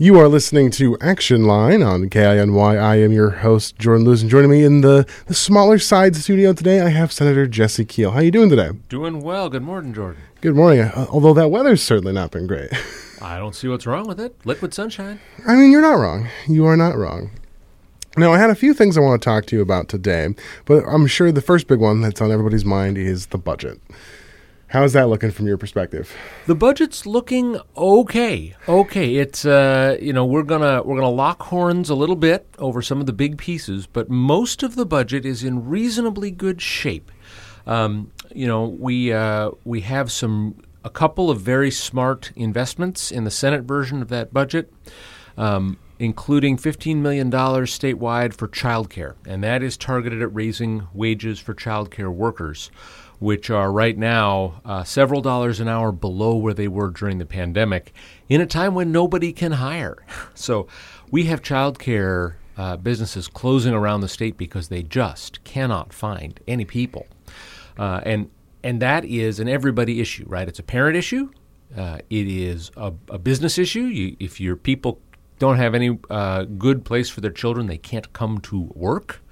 You 0.00 0.16
are 0.20 0.28
listening 0.28 0.70
to 0.72 0.96
Action 1.00 1.42
Line 1.42 1.82
on 1.82 2.08
KINY. 2.08 2.78
I 2.78 3.00
am 3.00 3.10
your 3.10 3.30
host, 3.30 3.80
Jordan 3.80 4.04
Lewis, 4.04 4.22
and 4.22 4.30
joining 4.30 4.48
me 4.48 4.62
in 4.62 4.80
the, 4.80 5.04
the 5.26 5.34
smaller 5.34 5.76
side 5.80 6.14
studio 6.14 6.52
today, 6.52 6.80
I 6.80 6.90
have 6.90 7.10
Senator 7.10 7.48
Jesse 7.48 7.84
Kiehl. 7.84 8.12
How 8.12 8.18
are 8.18 8.22
you 8.22 8.30
doing 8.30 8.48
today? 8.48 8.70
Doing 8.88 9.20
well. 9.20 9.48
Good 9.48 9.64
morning, 9.64 9.92
Jordan. 9.92 10.22
Good 10.40 10.54
morning. 10.54 10.82
Uh, 10.82 11.06
although 11.10 11.34
that 11.34 11.50
weather's 11.50 11.82
certainly 11.82 12.12
not 12.12 12.30
been 12.30 12.46
great. 12.46 12.70
I 13.20 13.38
don't 13.38 13.56
see 13.56 13.66
what's 13.66 13.88
wrong 13.88 14.06
with 14.06 14.20
it. 14.20 14.36
Liquid 14.44 14.72
sunshine. 14.72 15.18
I 15.48 15.56
mean, 15.56 15.72
you're 15.72 15.82
not 15.82 15.98
wrong. 15.98 16.28
You 16.46 16.64
are 16.66 16.76
not 16.76 16.96
wrong. 16.96 17.32
Now, 18.16 18.32
I 18.32 18.38
had 18.38 18.50
a 18.50 18.54
few 18.54 18.74
things 18.74 18.96
I 18.96 19.00
want 19.00 19.20
to 19.20 19.24
talk 19.24 19.46
to 19.46 19.56
you 19.56 19.62
about 19.62 19.88
today, 19.88 20.28
but 20.64 20.84
I'm 20.84 21.08
sure 21.08 21.32
the 21.32 21.42
first 21.42 21.66
big 21.66 21.80
one 21.80 22.02
that's 22.02 22.20
on 22.20 22.30
everybody's 22.30 22.64
mind 22.64 22.98
is 22.98 23.26
the 23.26 23.38
budget. 23.38 23.80
How's 24.68 24.92
that 24.92 25.08
looking 25.08 25.30
from 25.30 25.46
your 25.46 25.56
perspective? 25.56 26.14
The 26.46 26.54
budget's 26.54 27.06
looking 27.06 27.58
okay. 27.74 28.54
Okay, 28.68 29.16
it's 29.16 29.46
uh, 29.46 29.96
you 29.98 30.12
know 30.12 30.26
we're 30.26 30.42
gonna 30.42 30.82
we're 30.82 30.96
gonna 30.96 31.08
lock 31.08 31.44
horns 31.44 31.88
a 31.88 31.94
little 31.94 32.16
bit 32.16 32.46
over 32.58 32.82
some 32.82 33.00
of 33.00 33.06
the 33.06 33.14
big 33.14 33.38
pieces, 33.38 33.86
but 33.86 34.10
most 34.10 34.62
of 34.62 34.76
the 34.76 34.84
budget 34.84 35.24
is 35.24 35.42
in 35.42 35.66
reasonably 35.66 36.30
good 36.30 36.60
shape. 36.60 37.10
Um, 37.66 38.12
you 38.34 38.46
know 38.46 38.66
we 38.66 39.10
uh, 39.10 39.52
we 39.64 39.80
have 39.82 40.12
some 40.12 40.60
a 40.84 40.90
couple 40.90 41.30
of 41.30 41.40
very 41.40 41.70
smart 41.70 42.30
investments 42.36 43.10
in 43.10 43.24
the 43.24 43.30
Senate 43.30 43.62
version 43.62 44.02
of 44.02 44.08
that 44.08 44.34
budget. 44.34 44.70
Um, 45.38 45.78
including 46.00 46.56
$15 46.56 46.98
million 46.98 47.28
statewide 47.28 48.32
for 48.32 48.46
childcare, 48.46 49.14
and 49.26 49.42
that 49.42 49.64
is 49.64 49.76
targeted 49.76 50.22
at 50.22 50.32
raising 50.32 50.86
wages 50.92 51.40
for 51.40 51.54
childcare 51.54 52.12
workers 52.12 52.70
which 53.18 53.50
are 53.50 53.72
right 53.72 53.96
now 53.98 54.60
uh, 54.64 54.84
several 54.84 55.20
dollars 55.20 55.60
an 55.60 55.68
hour 55.68 55.92
below 55.92 56.36
where 56.36 56.54
they 56.54 56.68
were 56.68 56.90
during 56.90 57.18
the 57.18 57.26
pandemic, 57.26 57.92
in 58.28 58.40
a 58.40 58.46
time 58.46 58.74
when 58.74 58.92
nobody 58.92 59.32
can 59.32 59.52
hire. 59.52 59.98
So 60.34 60.68
we 61.10 61.24
have 61.24 61.42
childcare 61.42 62.34
uh, 62.56 62.76
businesses 62.76 63.28
closing 63.28 63.74
around 63.74 64.00
the 64.02 64.08
state 64.08 64.36
because 64.36 64.68
they 64.68 64.82
just 64.82 65.42
cannot 65.42 65.92
find 65.92 66.38
any 66.46 66.64
people, 66.64 67.06
uh, 67.76 68.00
and 68.04 68.30
and 68.62 68.80
that 68.80 69.04
is 69.04 69.40
an 69.40 69.48
everybody 69.48 70.00
issue, 70.00 70.24
right? 70.28 70.48
It's 70.48 70.58
a 70.58 70.62
parent 70.64 70.96
issue. 70.96 71.30
Uh, 71.76 71.98
it 72.08 72.28
is 72.28 72.70
a, 72.76 72.92
a 73.08 73.18
business 73.18 73.58
issue. 73.58 73.82
You, 73.82 74.16
if 74.18 74.40
your 74.40 74.56
people 74.56 75.00
don't 75.38 75.56
have 75.56 75.74
any 75.74 75.98
uh, 76.10 76.44
good 76.44 76.84
place 76.84 77.08
for 77.10 77.20
their 77.20 77.30
children, 77.30 77.66
they 77.66 77.78
can't 77.78 78.12
come 78.12 78.38
to 78.42 78.70
work. 78.74 79.22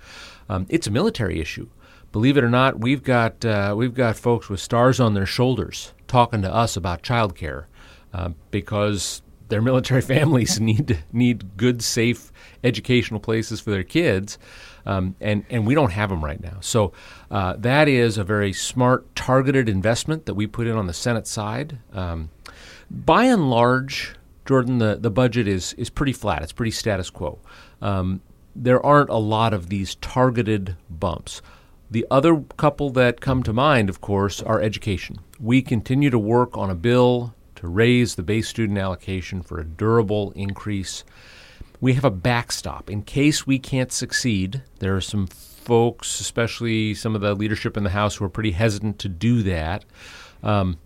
Um, 0.49 0.67
it's 0.69 0.87
a 0.87 0.91
military 0.91 1.41
issue 1.41 1.69
believe 2.13 2.37
it 2.37 2.45
or 2.45 2.51
not, 2.51 2.81
we've 2.81 3.03
got 3.03 3.45
uh, 3.45 3.75
we've 3.77 3.95
got 3.95 4.17
folks 4.17 4.49
with 4.49 4.61
stars 4.61 5.01
on 5.01 5.15
their 5.15 5.27
shoulders 5.27 5.93
talking 6.07 6.43
to 6.43 6.53
us 6.53 6.77
about 6.77 7.03
childcare 7.03 7.67
uh, 8.13 8.31
because 8.51 9.23
their 9.49 9.63
military 9.71 10.01
families 10.03 10.61
need 10.61 11.05
need 11.13 11.57
good, 11.57 11.83
safe 11.83 12.33
educational 12.65 13.21
places 13.21 13.61
for 13.61 13.71
their 13.71 13.85
kids, 13.85 14.39
um, 14.85 15.15
and 15.21 15.45
and 15.51 15.67
we 15.67 15.75
don't 15.75 15.93
have 15.93 16.11
them 16.11 16.25
right 16.25 16.43
now. 16.43 16.59
So 16.61 16.93
uh, 17.31 17.55
that 17.59 17.89
is 17.89 18.19
a 18.19 18.25
very 18.25 18.53
smart, 18.53 19.15
targeted 19.15 19.69
investment 19.69 20.27
that 20.27 20.35
we 20.35 20.47
put 20.47 20.67
in 20.67 20.77
on 20.77 20.87
the 20.87 20.95
Senate 20.95 21.27
side. 21.27 21.79
Um, 21.93 22.31
by 22.91 23.25
and 23.25 23.51
large, 23.51 24.15
Jordan, 24.47 24.79
the, 24.79 24.97
the 24.97 25.11
budget 25.11 25.49
is 25.49 25.73
is 25.75 25.91
pretty 25.91 26.13
flat. 26.13 26.43
It's 26.43 26.53
pretty 26.53 26.71
status 26.71 27.11
quo. 27.11 27.39
Um, 27.83 28.23
there 28.55 28.85
aren't 28.85 29.11
a 29.11 29.17
lot 29.17 29.53
of 29.53 29.69
these 29.69 29.97
targeted 29.97 30.77
bumps. 30.89 31.43
The 31.91 32.07
other 32.11 32.43
couple 32.57 32.91
that 32.91 33.21
come 33.21 33.43
to 33.45 33.53
mind, 33.53 33.89
of 33.89 34.01
course, 34.01 34.43
are 34.43 34.61
education. 34.61 35.19
We 35.39 35.63
continue 35.63 36.11
to 36.11 36.19
work 36.19 36.57
on 36.57 36.69
a 36.69 36.75
bill 36.75 37.35
to 37.57 37.69
raise 37.69 38.15
the 38.15 38.23
base 38.23 38.49
student 38.49 38.79
allocation 38.79 39.41
for 39.43 39.61
a 39.61 39.65
durable 39.65 40.33
increase. 40.33 41.05
We 41.81 41.95
have 41.95 42.05
a 42.05 42.11
backstop 42.11 42.91
in 42.91 43.03
case 43.03 43.47
we 43.47 43.59
can't 43.59 43.93
succeed. 43.93 44.63
There 44.81 44.97
are 44.97 45.01
some 45.01 45.29
folks, 45.29 46.21
especially 46.21 46.95
some 46.95 47.15
of 47.15 47.21
the 47.21 47.35
leadership 47.35 47.77
in 47.77 47.85
the 47.85 47.91
House, 47.91 48.17
who 48.17 48.25
are 48.25 48.31
pretty 48.31 48.53
hesitant 48.53 48.99
to 49.01 49.09
do 49.09 49.43
that. 49.45 49.85
Um, 50.43 50.79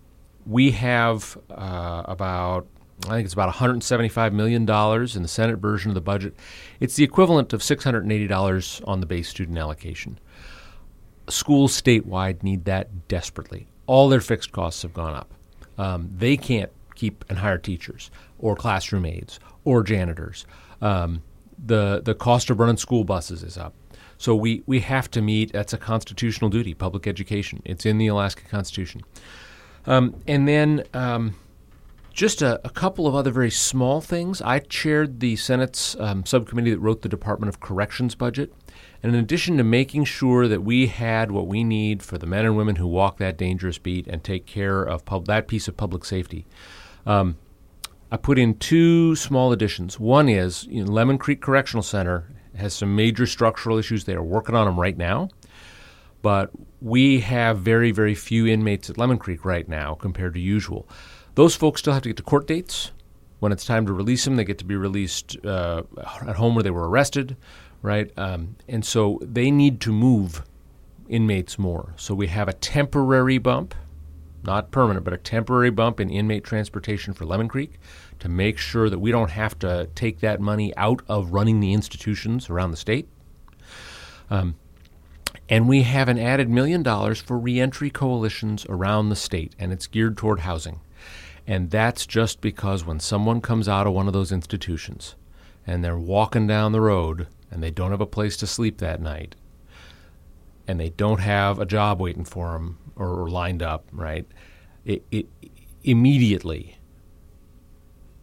we 0.45 0.71
have 0.71 1.37
uh, 1.49 2.03
about 2.05 2.67
I 3.07 3.15
think 3.15 3.25
it's 3.25 3.33
about 3.33 3.51
$175 3.55 4.31
million 4.31 4.61
in 4.61 5.21
the 5.23 5.27
Senate 5.27 5.57
version 5.57 5.89
of 5.89 5.95
the 5.95 6.01
budget. 6.01 6.35
It's 6.79 6.95
the 6.95 7.03
equivalent 7.03 7.51
of 7.51 7.61
$680 7.61 8.87
on 8.87 8.99
the 8.99 9.07
base 9.07 9.27
student 9.27 9.57
allocation 9.57 10.19
schools 11.29 11.79
statewide 11.79 12.43
need 12.43 12.65
that 12.65 13.07
desperately. 13.07 13.67
All 13.87 14.09
their 14.09 14.21
fixed 14.21 14.51
costs 14.51 14.81
have 14.83 14.93
gone 14.93 15.13
up. 15.13 15.33
Um, 15.77 16.09
they 16.15 16.37
can't 16.37 16.71
keep 16.95 17.25
and 17.29 17.39
hire 17.39 17.57
teachers 17.57 18.11
or 18.39 18.55
classroom 18.55 19.05
aides 19.05 19.39
or 19.63 19.83
janitors. 19.83 20.45
Um, 20.81 21.21
the 21.63 22.01
the 22.03 22.15
cost 22.15 22.49
of 22.49 22.59
running 22.59 22.77
school 22.77 23.03
buses 23.03 23.43
is 23.43 23.57
up. 23.57 23.73
So 24.17 24.35
we, 24.35 24.61
we 24.67 24.81
have 24.81 25.09
to 25.11 25.21
meet. 25.21 25.51
That's 25.51 25.73
a 25.73 25.79
constitutional 25.79 26.51
duty. 26.51 26.75
Public 26.75 27.07
education. 27.07 27.63
It's 27.65 27.87
in 27.87 27.97
the 27.97 28.05
Alaska 28.05 28.43
Constitution. 28.47 29.01
Um, 29.87 30.15
and 30.27 30.47
then 30.47 30.83
um, 30.93 31.33
just 32.13 32.41
a, 32.41 32.59
a, 32.65 32.69
couple 32.69 33.07
of 33.07 33.15
other 33.15 33.31
very 33.31 33.51
small 33.51 34.01
things. 34.01 34.41
I 34.41 34.59
chaired 34.59 35.19
the 35.19 35.35
Senate's 35.35 35.95
um, 35.99 36.25
subcommittee 36.25 36.71
that 36.71 36.79
wrote 36.79 37.01
the 37.01 37.09
Department 37.09 37.49
of 37.49 37.59
Corrections 37.59 38.15
budget. 38.15 38.53
And 39.01 39.15
in 39.15 39.19
addition 39.19 39.57
to 39.57 39.63
making 39.63 40.05
sure 40.05 40.47
that 40.47 40.61
we 40.61 40.87
had 40.87 41.31
what 41.31 41.47
we 41.47 41.63
need 41.63 42.03
for 42.03 42.17
the 42.17 42.27
men 42.27 42.45
and 42.45 42.55
women 42.55 42.75
who 42.75 42.87
walk 42.87 43.17
that 43.17 43.37
dangerous 43.37 43.77
beat 43.77 44.07
and 44.07 44.23
take 44.23 44.45
care 44.45 44.83
of 44.83 45.05
pub- 45.05 45.25
that 45.25 45.47
piece 45.47 45.67
of 45.67 45.77
public 45.77 46.05
safety, 46.05 46.45
um, 47.05 47.37
I 48.11 48.17
put 48.17 48.37
in 48.37 48.57
two 48.57 49.15
small 49.15 49.51
additions. 49.51 49.99
One 49.99 50.27
is 50.27 50.65
you 50.65 50.83
know, 50.83 50.91
Lemon 50.91 51.17
Creek 51.17 51.41
Correctional 51.41 51.83
Center 51.83 52.27
has 52.55 52.73
some 52.73 52.95
major 52.95 53.25
structural 53.25 53.77
issues. 53.77 54.03
They 54.03 54.15
are 54.15 54.23
working 54.23 54.55
on 54.55 54.65
them 54.65 54.79
right 54.79 54.97
now. 54.97 55.29
But 56.21 56.51
we 56.81 57.21
have 57.21 57.59
very, 57.59 57.91
very 57.91 58.13
few 58.13 58.45
inmates 58.45 58.89
at 58.89 58.97
Lemon 58.97 59.17
Creek 59.17 59.45
right 59.45 59.67
now 59.67 59.95
compared 59.95 60.33
to 60.35 60.39
usual. 60.39 60.87
Those 61.35 61.55
folks 61.55 61.81
still 61.81 61.93
have 61.93 62.03
to 62.03 62.09
get 62.09 62.17
to 62.17 62.23
court 62.23 62.47
dates. 62.47 62.91
When 63.39 63.51
it's 63.51 63.65
time 63.65 63.85
to 63.87 63.93
release 63.93 64.25
them, 64.25 64.35
they 64.35 64.43
get 64.43 64.59
to 64.59 64.65
be 64.65 64.75
released 64.75 65.43
uh, 65.45 65.83
at 66.27 66.35
home 66.35 66.53
where 66.53 66.63
they 66.63 66.69
were 66.69 66.87
arrested 66.87 67.35
right? 67.81 68.11
Um, 68.17 68.55
and 68.67 68.85
so 68.85 69.19
they 69.21 69.51
need 69.51 69.81
to 69.81 69.91
move 69.91 70.43
inmates 71.09 71.57
more. 71.59 71.93
So 71.97 72.13
we 72.13 72.27
have 72.27 72.47
a 72.47 72.53
temporary 72.53 73.37
bump, 73.37 73.75
not 74.43 74.71
permanent, 74.71 75.03
but 75.03 75.13
a 75.13 75.17
temporary 75.17 75.71
bump 75.71 75.99
in 75.99 76.09
inmate 76.09 76.43
transportation 76.43 77.13
for 77.13 77.25
Lemon 77.25 77.47
Creek 77.47 77.79
to 78.19 78.29
make 78.29 78.57
sure 78.57 78.89
that 78.89 78.99
we 78.99 79.11
don't 79.11 79.31
have 79.31 79.57
to 79.59 79.89
take 79.95 80.19
that 80.19 80.39
money 80.39 80.75
out 80.77 81.01
of 81.07 81.31
running 81.31 81.59
the 81.59 81.73
institutions 81.73 82.49
around 82.49 82.71
the 82.71 82.77
state. 82.77 83.07
Um, 84.29 84.55
and 85.49 85.67
we 85.67 85.83
have 85.83 86.07
an 86.07 86.17
added 86.17 86.49
million 86.49 86.81
dollars 86.81 87.19
for 87.19 87.37
reentry 87.37 87.89
coalitions 87.89 88.65
around 88.69 89.09
the 89.09 89.15
state, 89.15 89.53
and 89.59 89.73
it's 89.73 89.87
geared 89.87 90.17
toward 90.17 90.41
housing. 90.41 90.79
And 91.47 91.69
that's 91.69 92.05
just 92.05 92.41
because 92.41 92.85
when 92.85 92.99
someone 92.99 93.41
comes 93.41 93.67
out 93.67 93.87
of 93.87 93.93
one 93.93 94.07
of 94.07 94.13
those 94.13 94.31
institutions 94.31 95.15
and 95.65 95.83
they're 95.83 95.97
walking 95.97 96.47
down 96.47 96.71
the 96.71 96.81
road, 96.81 97.27
and 97.51 97.61
they 97.61 97.69
don't 97.69 97.91
have 97.91 98.01
a 98.01 98.07
place 98.07 98.37
to 98.37 98.47
sleep 98.47 98.77
that 98.77 99.01
night 99.01 99.35
and 100.67 100.79
they 100.79 100.89
don't 100.89 101.19
have 101.19 101.59
a 101.59 101.65
job 101.65 101.99
waiting 101.99 102.23
for 102.23 102.53
them 102.53 102.77
or, 102.95 103.23
or 103.23 103.29
lined 103.29 103.61
up, 103.61 103.85
right? 103.91 104.25
It, 104.85 105.03
it 105.11 105.27
immediately 105.83 106.77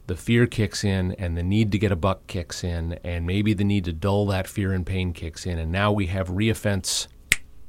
the 0.06 0.16
fear 0.16 0.46
kicks 0.46 0.82
in 0.82 1.12
and 1.12 1.36
the 1.36 1.42
need 1.42 1.70
to 1.72 1.78
get 1.78 1.92
a 1.92 1.96
buck 1.96 2.26
kicks 2.26 2.64
in 2.64 2.98
and 3.04 3.26
maybe 3.26 3.52
the 3.52 3.64
need 3.64 3.84
to 3.84 3.92
dull 3.92 4.26
that 4.26 4.48
fear 4.48 4.72
and 4.72 4.86
pain 4.86 5.12
kicks 5.12 5.44
in 5.44 5.58
and 5.58 5.70
now 5.70 5.92
we 5.92 6.06
have 6.06 6.28
reoffense 6.28 7.06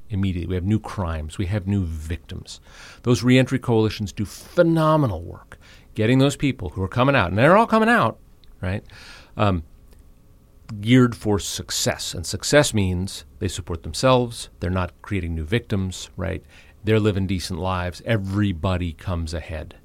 immediately 0.09 0.47
we 0.47 0.55
have 0.55 0.65
new 0.65 0.79
crimes 0.79 1.37
we 1.37 1.45
have 1.45 1.67
new 1.67 1.83
victims 1.83 2.59
those 3.03 3.23
reentry 3.23 3.59
coalitions 3.59 4.11
do 4.11 4.25
phenomenal 4.25 5.21
work 5.21 5.57
getting 5.95 6.19
those 6.19 6.35
people 6.35 6.69
who 6.69 6.81
are 6.81 6.87
coming 6.87 7.15
out 7.15 7.29
and 7.29 7.37
they're 7.37 7.57
all 7.57 7.67
coming 7.67 7.89
out 7.89 8.17
right 8.61 8.83
um, 9.37 9.63
geared 10.81 11.15
for 11.15 11.39
success. 11.39 12.13
And 12.13 12.25
success 12.25 12.73
means 12.73 13.25
they 13.39 13.47
support 13.47 13.83
themselves, 13.83 14.49
they're 14.59 14.69
not 14.69 14.93
creating 15.01 15.35
new 15.35 15.43
victims, 15.43 16.09
right? 16.15 16.43
They're 16.83 16.99
living 16.99 17.27
decent 17.27 17.59
lives. 17.59 18.01
Everybody 18.05 18.93
comes 18.93 19.33
ahead. 19.33 19.75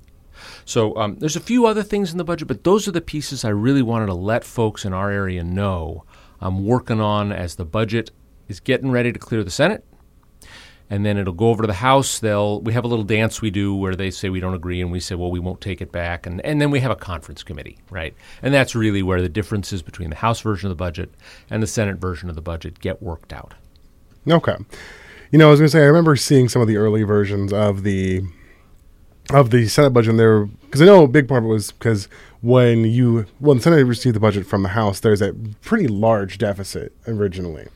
So 0.65 0.97
um, 0.97 1.17
there's 1.17 1.37
a 1.37 1.41
few 1.41 1.67
other 1.67 1.83
things 1.83 2.13
in 2.13 2.19
the 2.19 2.25
budget, 2.25 2.49
but 2.49 2.65
those 2.65 2.87
are 2.87 2.93
the 2.93 3.01
pieces 3.01 3.45
I 3.45 3.51
really 3.51 3.83
wanted 3.83 4.07
to 4.07 4.15
let 4.15 4.45
folks 4.45 4.85
in 4.85 4.93
our 4.93 5.11
area 5.11 5.43
know 5.43 6.05
I'm 6.41 6.65
working 6.65 7.01
on 7.01 7.33
as 7.33 7.55
the 7.55 7.65
budget 7.65 8.11
is 8.49 8.61
getting 8.61 8.91
ready 8.91 9.13
to 9.13 9.19
clear 9.19 9.43
the 9.43 9.51
Senate 9.51 9.85
and 10.91 11.05
then 11.05 11.17
it'll 11.17 11.33
go 11.33 11.49
over 11.49 11.63
to 11.63 11.67
the 11.67 11.75
House. 11.75 12.19
They'll 12.19 12.61
we 12.61 12.73
have 12.73 12.85
a 12.85 12.89
little 12.89 13.05
dance 13.05 13.41
we 13.41 13.51
do 13.51 13.75
where 13.75 13.95
they 13.95 14.11
say 14.11 14.29
we 14.29 14.41
don't 14.41 14.55
agree, 14.55 14.81
and 14.81 14.93
we 14.93 15.01
say, 15.01 15.15
well, 15.15 15.31
we 15.31 15.41
won't 15.41 15.61
take 15.61 15.81
it 15.81 15.93
back, 15.93 16.27
and 16.27 16.45
and 16.45 16.61
then 16.61 16.71
we 16.71 16.81
have 16.81 16.91
a 16.91 16.97
conference 16.97 17.43
committee, 17.43 17.79
right? 17.91 18.15
And 18.43 18.53
that's 18.53 18.75
really 18.75 19.03
where 19.03 19.23
the 19.23 19.29
differences 19.29 19.83
between 19.83 20.11
the 20.11 20.17
House 20.17 20.41
version 20.41 20.69
of 20.69 20.77
the 20.77 20.83
budget 20.83 21.13
and 21.51 21.63
the 21.63 21.67
Senate 21.67 21.97
version 21.97 22.29
of 22.29 22.35
the 22.35 22.43
budget 22.43 22.81
get 22.81 23.03
worked 23.03 23.33
out. 23.33 23.55
Okay, 24.29 24.57
you 25.31 25.39
know, 25.39 25.49
I 25.49 25.51
was 25.51 25.61
going 25.61 25.69
to 25.69 25.73
say 25.73 25.83
I 25.83 25.87
remember 25.87 26.17
seeing 26.17 26.49
some 26.49 26.63
of 26.63 26.69
the 26.69 26.77
early 26.77 27.03
versions 27.03 27.53
of 27.53 27.83
the 27.83 28.23
of 29.31 29.51
the 29.51 29.69
Senate 29.69 29.91
budget 29.91 30.17
there 30.17 30.45
because 30.45 30.83
I 30.83 30.85
know 30.85 31.05
a 31.05 31.09
big 31.09 31.29
part 31.29 31.43
of 31.43 31.49
it 31.49 31.53
was 31.53 31.73
because 31.73 32.09
when 32.41 32.85
you 32.85 33.27
when 33.39 33.57
the 33.57 33.63
Senate 33.63 33.85
received 33.85 34.15
the 34.15 34.21
budget 34.21 34.47
from 34.47 34.63
the 34.63 34.71
House, 34.71 35.01
there's 35.01 35.23
a 35.23 35.33
pretty 35.63 35.89
large 35.89 36.39
deficit 36.39 36.93
originally. 37.07 37.69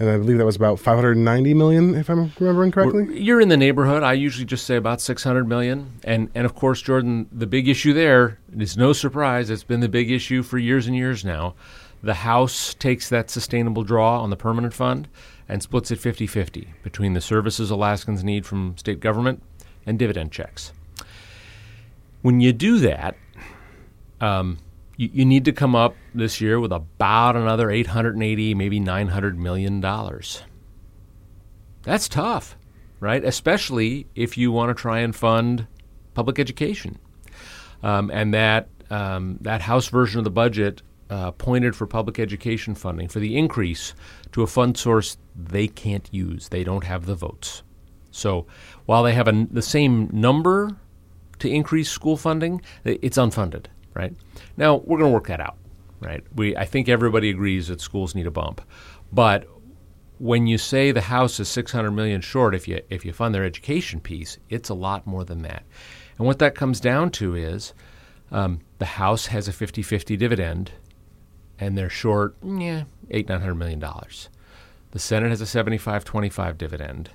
And 0.00 0.08
I 0.08 0.16
believe 0.16 0.38
that 0.38 0.46
was 0.46 0.56
about 0.56 0.80
590 0.80 1.52
million, 1.52 1.94
if 1.94 2.08
I'm 2.08 2.32
remembering 2.40 2.70
correctly. 2.72 3.02
We're- 3.04 3.20
You're 3.20 3.40
in 3.40 3.50
the 3.50 3.56
neighborhood. 3.58 4.02
I 4.02 4.14
usually 4.14 4.46
just 4.46 4.64
say 4.64 4.76
about 4.76 5.02
600 5.02 5.46
million. 5.46 5.92
And 6.04 6.30
and 6.34 6.46
of 6.46 6.54
course, 6.54 6.80
Jordan, 6.80 7.28
the 7.30 7.46
big 7.46 7.68
issue 7.68 7.92
there 7.92 8.38
is 8.58 8.78
no 8.78 8.94
surprise. 8.94 9.50
It's 9.50 9.62
been 9.62 9.80
the 9.80 9.90
big 9.90 10.10
issue 10.10 10.42
for 10.42 10.56
years 10.56 10.86
and 10.86 10.96
years 10.96 11.22
now. 11.22 11.54
The 12.02 12.14
House 12.14 12.72
takes 12.72 13.10
that 13.10 13.28
sustainable 13.28 13.84
draw 13.84 14.22
on 14.22 14.30
the 14.30 14.36
permanent 14.36 14.72
fund 14.72 15.06
and 15.46 15.62
splits 15.62 15.90
it 15.90 15.98
50-50 15.98 16.68
between 16.82 17.12
the 17.12 17.20
services 17.20 17.70
Alaskans 17.70 18.24
need 18.24 18.46
from 18.46 18.78
state 18.78 19.00
government 19.00 19.42
and 19.84 19.98
dividend 19.98 20.32
checks. 20.32 20.72
When 22.22 22.40
you 22.40 22.54
do 22.54 22.78
that, 22.78 23.16
um, 24.18 24.58
you, 25.00 25.08
you 25.14 25.24
need 25.24 25.46
to 25.46 25.52
come 25.52 25.74
up 25.74 25.96
this 26.14 26.42
year 26.42 26.60
with 26.60 26.72
about 26.72 27.34
another 27.34 27.70
880, 27.70 28.54
maybe 28.54 28.78
900 28.78 29.38
million 29.38 29.80
dollars. 29.80 30.42
That's 31.82 32.06
tough, 32.06 32.58
right? 33.00 33.24
Especially 33.24 34.06
if 34.14 34.36
you 34.36 34.52
want 34.52 34.76
to 34.76 34.80
try 34.80 34.98
and 34.98 35.16
fund 35.16 35.66
public 36.12 36.38
education. 36.38 36.98
Um, 37.82 38.10
and 38.10 38.34
that 38.34 38.68
um, 38.90 39.38
that 39.40 39.62
House 39.62 39.88
version 39.88 40.18
of 40.18 40.24
the 40.24 40.30
budget 40.30 40.82
uh, 41.08 41.30
pointed 41.30 41.74
for 41.74 41.86
public 41.86 42.18
education 42.18 42.74
funding 42.74 43.08
for 43.08 43.20
the 43.20 43.38
increase 43.38 43.94
to 44.32 44.42
a 44.42 44.46
fund 44.46 44.76
source 44.76 45.16
they 45.34 45.66
can't 45.66 46.12
use. 46.12 46.50
They 46.50 46.62
don't 46.62 46.84
have 46.84 47.06
the 47.06 47.14
votes. 47.14 47.62
So 48.10 48.46
while 48.84 49.02
they 49.02 49.14
have 49.14 49.28
a, 49.28 49.46
the 49.50 49.62
same 49.62 50.10
number 50.12 50.76
to 51.38 51.48
increase 51.48 51.88
school 51.88 52.18
funding, 52.18 52.60
it's 52.84 53.16
unfunded. 53.16 53.66
Right 53.94 54.14
now, 54.56 54.76
we're 54.76 54.98
going 54.98 55.10
to 55.10 55.14
work 55.14 55.28
that 55.28 55.40
out. 55.40 55.56
Right? 56.00 56.24
We 56.34 56.56
I 56.56 56.64
think 56.64 56.88
everybody 56.88 57.30
agrees 57.30 57.68
that 57.68 57.80
schools 57.80 58.14
need 58.14 58.26
a 58.26 58.30
bump, 58.30 58.62
but 59.12 59.46
when 60.20 60.46
you 60.46 60.58
say 60.58 60.92
the 60.92 61.00
House 61.00 61.40
is 61.40 61.48
600 61.48 61.90
million 61.92 62.20
short, 62.20 62.54
if 62.54 62.68
you 62.68 62.82
if 62.90 63.04
you 63.04 63.12
fund 63.12 63.34
their 63.34 63.44
education 63.44 64.00
piece, 64.00 64.38
it's 64.50 64.68
a 64.68 64.74
lot 64.74 65.06
more 65.06 65.24
than 65.24 65.42
that. 65.42 65.64
And 66.18 66.26
what 66.26 66.38
that 66.40 66.54
comes 66.54 66.78
down 66.78 67.10
to 67.12 67.34
is 67.34 67.72
um, 68.30 68.60
the 68.78 68.84
House 68.84 69.26
has 69.26 69.48
a 69.48 69.52
50-50 69.52 70.18
dividend, 70.18 70.72
and 71.58 71.76
they're 71.76 71.88
short, 71.88 72.36
yeah, 72.44 72.84
eight 73.10 73.28
nine 73.28 73.40
hundred 73.40 73.54
million 73.54 73.78
dollars. 73.78 74.28
The 74.90 74.98
Senate 74.98 75.30
has 75.30 75.40
a 75.40 75.44
75-25 75.44 76.58
dividend, 76.58 77.10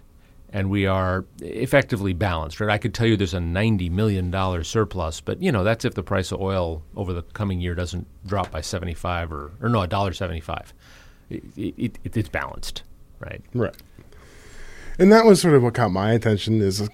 and 0.55 0.69
we 0.69 0.85
are 0.85 1.25
effectively 1.41 2.13
balanced. 2.13 2.59
Right? 2.59 2.69
I 2.69 2.77
could 2.77 2.93
tell 2.93 3.05
you 3.05 3.17
there's 3.17 3.33
a 3.33 3.39
90 3.39 3.89
million 3.89 4.31
dollar 4.31 4.63
surplus, 4.63 5.19
but 5.19 5.41
you 5.41 5.51
know 5.51 5.63
that's 5.63 5.83
if 5.83 5.93
the 5.93 6.03
price 6.03 6.31
of 6.31 6.39
oil 6.39 6.83
over 6.95 7.11
the 7.11 7.21
coming 7.21 7.59
year 7.59 7.75
doesn't 7.75 8.07
drop 8.25 8.51
by 8.51 8.61
75 8.61 9.31
or 9.31 9.51
or 9.61 9.69
no, 9.69 9.81
a 9.81 9.87
dollar 9.87 10.13
75. 10.13 10.73
It, 11.29 11.43
it, 11.57 11.99
it, 12.03 12.17
it's 12.17 12.29
balanced, 12.29 12.83
right? 13.19 13.41
Right. 13.53 13.75
And 14.97 15.11
that 15.11 15.25
was 15.25 15.41
sort 15.41 15.55
of 15.55 15.63
what 15.63 15.73
caught 15.73 15.91
my 15.91 16.13
attention 16.13 16.61
is 16.61 16.87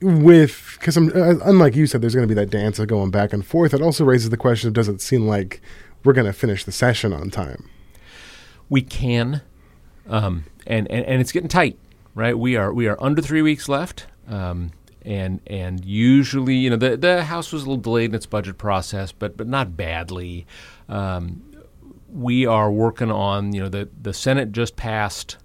with 0.00 0.76
because 0.78 0.96
I'm 0.96 1.08
uh, 1.08 1.38
unlike 1.44 1.74
you 1.74 1.86
said, 1.86 2.02
there's 2.02 2.14
going 2.14 2.28
to 2.28 2.34
be 2.34 2.38
that 2.38 2.50
dance 2.50 2.78
of 2.78 2.88
going 2.88 3.10
back 3.10 3.32
and 3.32 3.46
forth. 3.46 3.72
It 3.72 3.80
also 3.80 4.04
raises 4.04 4.28
the 4.28 4.36
question 4.36 4.68
of 4.68 4.74
does 4.74 4.88
it 4.88 5.00
seem 5.00 5.26
like 5.26 5.62
we're 6.04 6.12
going 6.12 6.26
to 6.26 6.32
finish 6.32 6.64
the 6.64 6.72
session 6.72 7.12
on 7.12 7.30
time? 7.30 7.70
we 8.72 8.80
can, 8.80 9.42
um, 10.08 10.44
and, 10.66 10.90
and 10.90 11.04
and 11.04 11.20
it's 11.20 11.30
getting 11.30 11.46
tight, 11.46 11.78
right? 12.14 12.38
We 12.38 12.56
are 12.56 12.72
we 12.72 12.86
are 12.88 12.96
under 13.02 13.22
three 13.22 13.42
weeks 13.42 13.68
left, 13.68 14.06
um, 14.28 14.72
and 15.02 15.40
and 15.46 15.84
usually, 15.84 16.56
you 16.56 16.70
know, 16.70 16.76
the 16.76 16.96
the 16.96 17.24
House 17.24 17.52
was 17.52 17.62
a 17.62 17.66
little 17.66 17.82
delayed 17.82 18.10
in 18.10 18.14
its 18.14 18.26
budget 18.26 18.58
process, 18.58 19.12
but 19.12 19.36
but 19.36 19.46
not 19.46 19.76
badly. 19.76 20.46
Um, 20.88 21.42
we 22.12 22.44
are 22.44 22.70
working 22.70 23.10
on, 23.10 23.52
you 23.52 23.62
know, 23.62 23.68
the 23.68 23.88
the 24.00 24.12
Senate 24.12 24.52
just 24.52 24.76
passed 24.76 25.38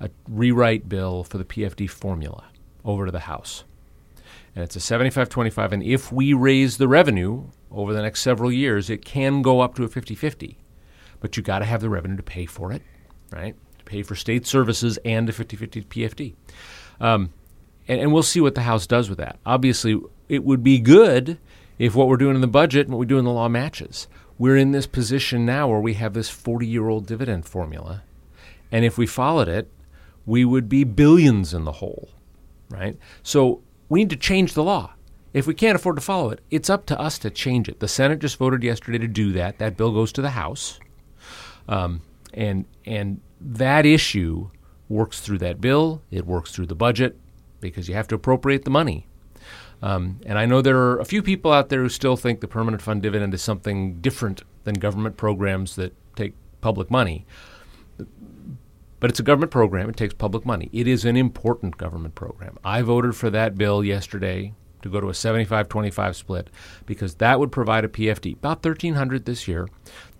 a 0.00 0.10
rewrite 0.28 0.88
bill 0.88 1.24
for 1.24 1.38
the 1.38 1.44
PFD 1.44 1.88
formula 1.88 2.44
over 2.84 3.06
to 3.06 3.12
the 3.12 3.20
House. 3.20 3.64
And 4.54 4.62
it's 4.62 4.76
a 4.76 4.80
75 4.80 5.28
25. 5.28 5.72
And 5.72 5.82
if 5.82 6.12
we 6.12 6.34
raise 6.34 6.76
the 6.76 6.88
revenue 6.88 7.44
over 7.70 7.94
the 7.94 8.02
next 8.02 8.20
several 8.20 8.52
years, 8.52 8.90
it 8.90 9.04
can 9.04 9.40
go 9.40 9.60
up 9.60 9.76
to 9.76 9.84
a 9.84 9.88
50 9.88 10.14
50 10.14 10.58
but 11.22 11.36
you 11.36 11.42
got 11.42 11.60
to 11.60 11.64
have 11.64 11.80
the 11.80 11.88
revenue 11.88 12.16
to 12.16 12.22
pay 12.22 12.44
for 12.44 12.72
it, 12.72 12.82
right? 13.30 13.54
Pay 13.92 14.02
for 14.02 14.14
state 14.14 14.46
services 14.46 14.98
and 15.04 15.28
a 15.28 15.32
50 15.32 15.54
50 15.54 15.82
PFD. 15.82 16.34
Um, 16.98 17.30
and, 17.86 18.00
and 18.00 18.10
we'll 18.10 18.22
see 18.22 18.40
what 18.40 18.54
the 18.54 18.62
House 18.62 18.86
does 18.86 19.10
with 19.10 19.18
that. 19.18 19.38
Obviously, 19.44 20.00
it 20.30 20.44
would 20.44 20.64
be 20.64 20.78
good 20.78 21.36
if 21.78 21.94
what 21.94 22.08
we're 22.08 22.16
doing 22.16 22.34
in 22.34 22.40
the 22.40 22.46
budget 22.46 22.86
and 22.86 22.94
what 22.94 23.00
we 23.00 23.04
do 23.04 23.18
in 23.18 23.26
the 23.26 23.30
law 23.30 23.50
matches. 23.50 24.08
We're 24.38 24.56
in 24.56 24.72
this 24.72 24.86
position 24.86 25.44
now 25.44 25.68
where 25.68 25.78
we 25.78 25.92
have 25.94 26.14
this 26.14 26.30
40 26.30 26.66
year 26.66 26.88
old 26.88 27.06
dividend 27.06 27.44
formula. 27.44 28.02
And 28.70 28.86
if 28.86 28.96
we 28.96 29.06
followed 29.06 29.48
it, 29.48 29.70
we 30.24 30.42
would 30.42 30.70
be 30.70 30.84
billions 30.84 31.52
in 31.52 31.64
the 31.64 31.72
hole, 31.72 32.08
right? 32.70 32.96
So 33.22 33.60
we 33.90 34.00
need 34.00 34.10
to 34.10 34.16
change 34.16 34.54
the 34.54 34.64
law. 34.64 34.94
If 35.34 35.46
we 35.46 35.52
can't 35.52 35.76
afford 35.76 35.96
to 35.96 36.02
follow 36.02 36.30
it, 36.30 36.40
it's 36.50 36.70
up 36.70 36.86
to 36.86 36.98
us 36.98 37.18
to 37.18 37.28
change 37.28 37.68
it. 37.68 37.80
The 37.80 37.88
Senate 37.88 38.20
just 38.20 38.38
voted 38.38 38.62
yesterday 38.62 38.96
to 38.96 39.06
do 39.06 39.32
that. 39.32 39.58
That 39.58 39.76
bill 39.76 39.92
goes 39.92 40.12
to 40.12 40.22
the 40.22 40.30
House. 40.30 40.80
Um, 41.68 42.00
and 42.32 42.64
and 42.86 43.20
that 43.44 43.86
issue 43.86 44.50
works 44.88 45.20
through 45.20 45.38
that 45.38 45.60
bill. 45.60 46.02
It 46.10 46.26
works 46.26 46.52
through 46.52 46.66
the 46.66 46.74
budget 46.74 47.18
because 47.60 47.88
you 47.88 47.94
have 47.94 48.08
to 48.08 48.14
appropriate 48.14 48.64
the 48.64 48.70
money. 48.70 49.06
Um, 49.80 50.20
and 50.24 50.38
I 50.38 50.46
know 50.46 50.62
there 50.62 50.78
are 50.78 51.00
a 51.00 51.04
few 51.04 51.22
people 51.22 51.52
out 51.52 51.68
there 51.68 51.82
who 51.82 51.88
still 51.88 52.16
think 52.16 52.40
the 52.40 52.48
permanent 52.48 52.82
fund 52.82 53.02
dividend 53.02 53.34
is 53.34 53.42
something 53.42 54.00
different 54.00 54.42
than 54.64 54.74
government 54.74 55.16
programs 55.16 55.74
that 55.76 55.92
take 56.14 56.34
public 56.60 56.90
money. 56.90 57.26
But 59.00 59.10
it's 59.10 59.18
a 59.18 59.24
government 59.24 59.50
program. 59.50 59.88
It 59.90 59.96
takes 59.96 60.14
public 60.14 60.46
money. 60.46 60.70
It 60.72 60.86
is 60.86 61.04
an 61.04 61.16
important 61.16 61.76
government 61.76 62.14
program. 62.14 62.58
I 62.64 62.82
voted 62.82 63.16
for 63.16 63.30
that 63.30 63.58
bill 63.58 63.82
yesterday 63.82 64.54
to 64.82 64.88
go 64.88 65.00
to 65.00 65.08
a 65.08 65.12
75-25 65.12 66.14
split 66.14 66.50
because 66.86 67.14
that 67.16 67.40
would 67.40 67.50
provide 67.50 67.84
a 67.84 67.88
PFD, 67.88 68.34
about 68.34 68.64
1300 68.64 69.24
this 69.24 69.48
year, 69.48 69.68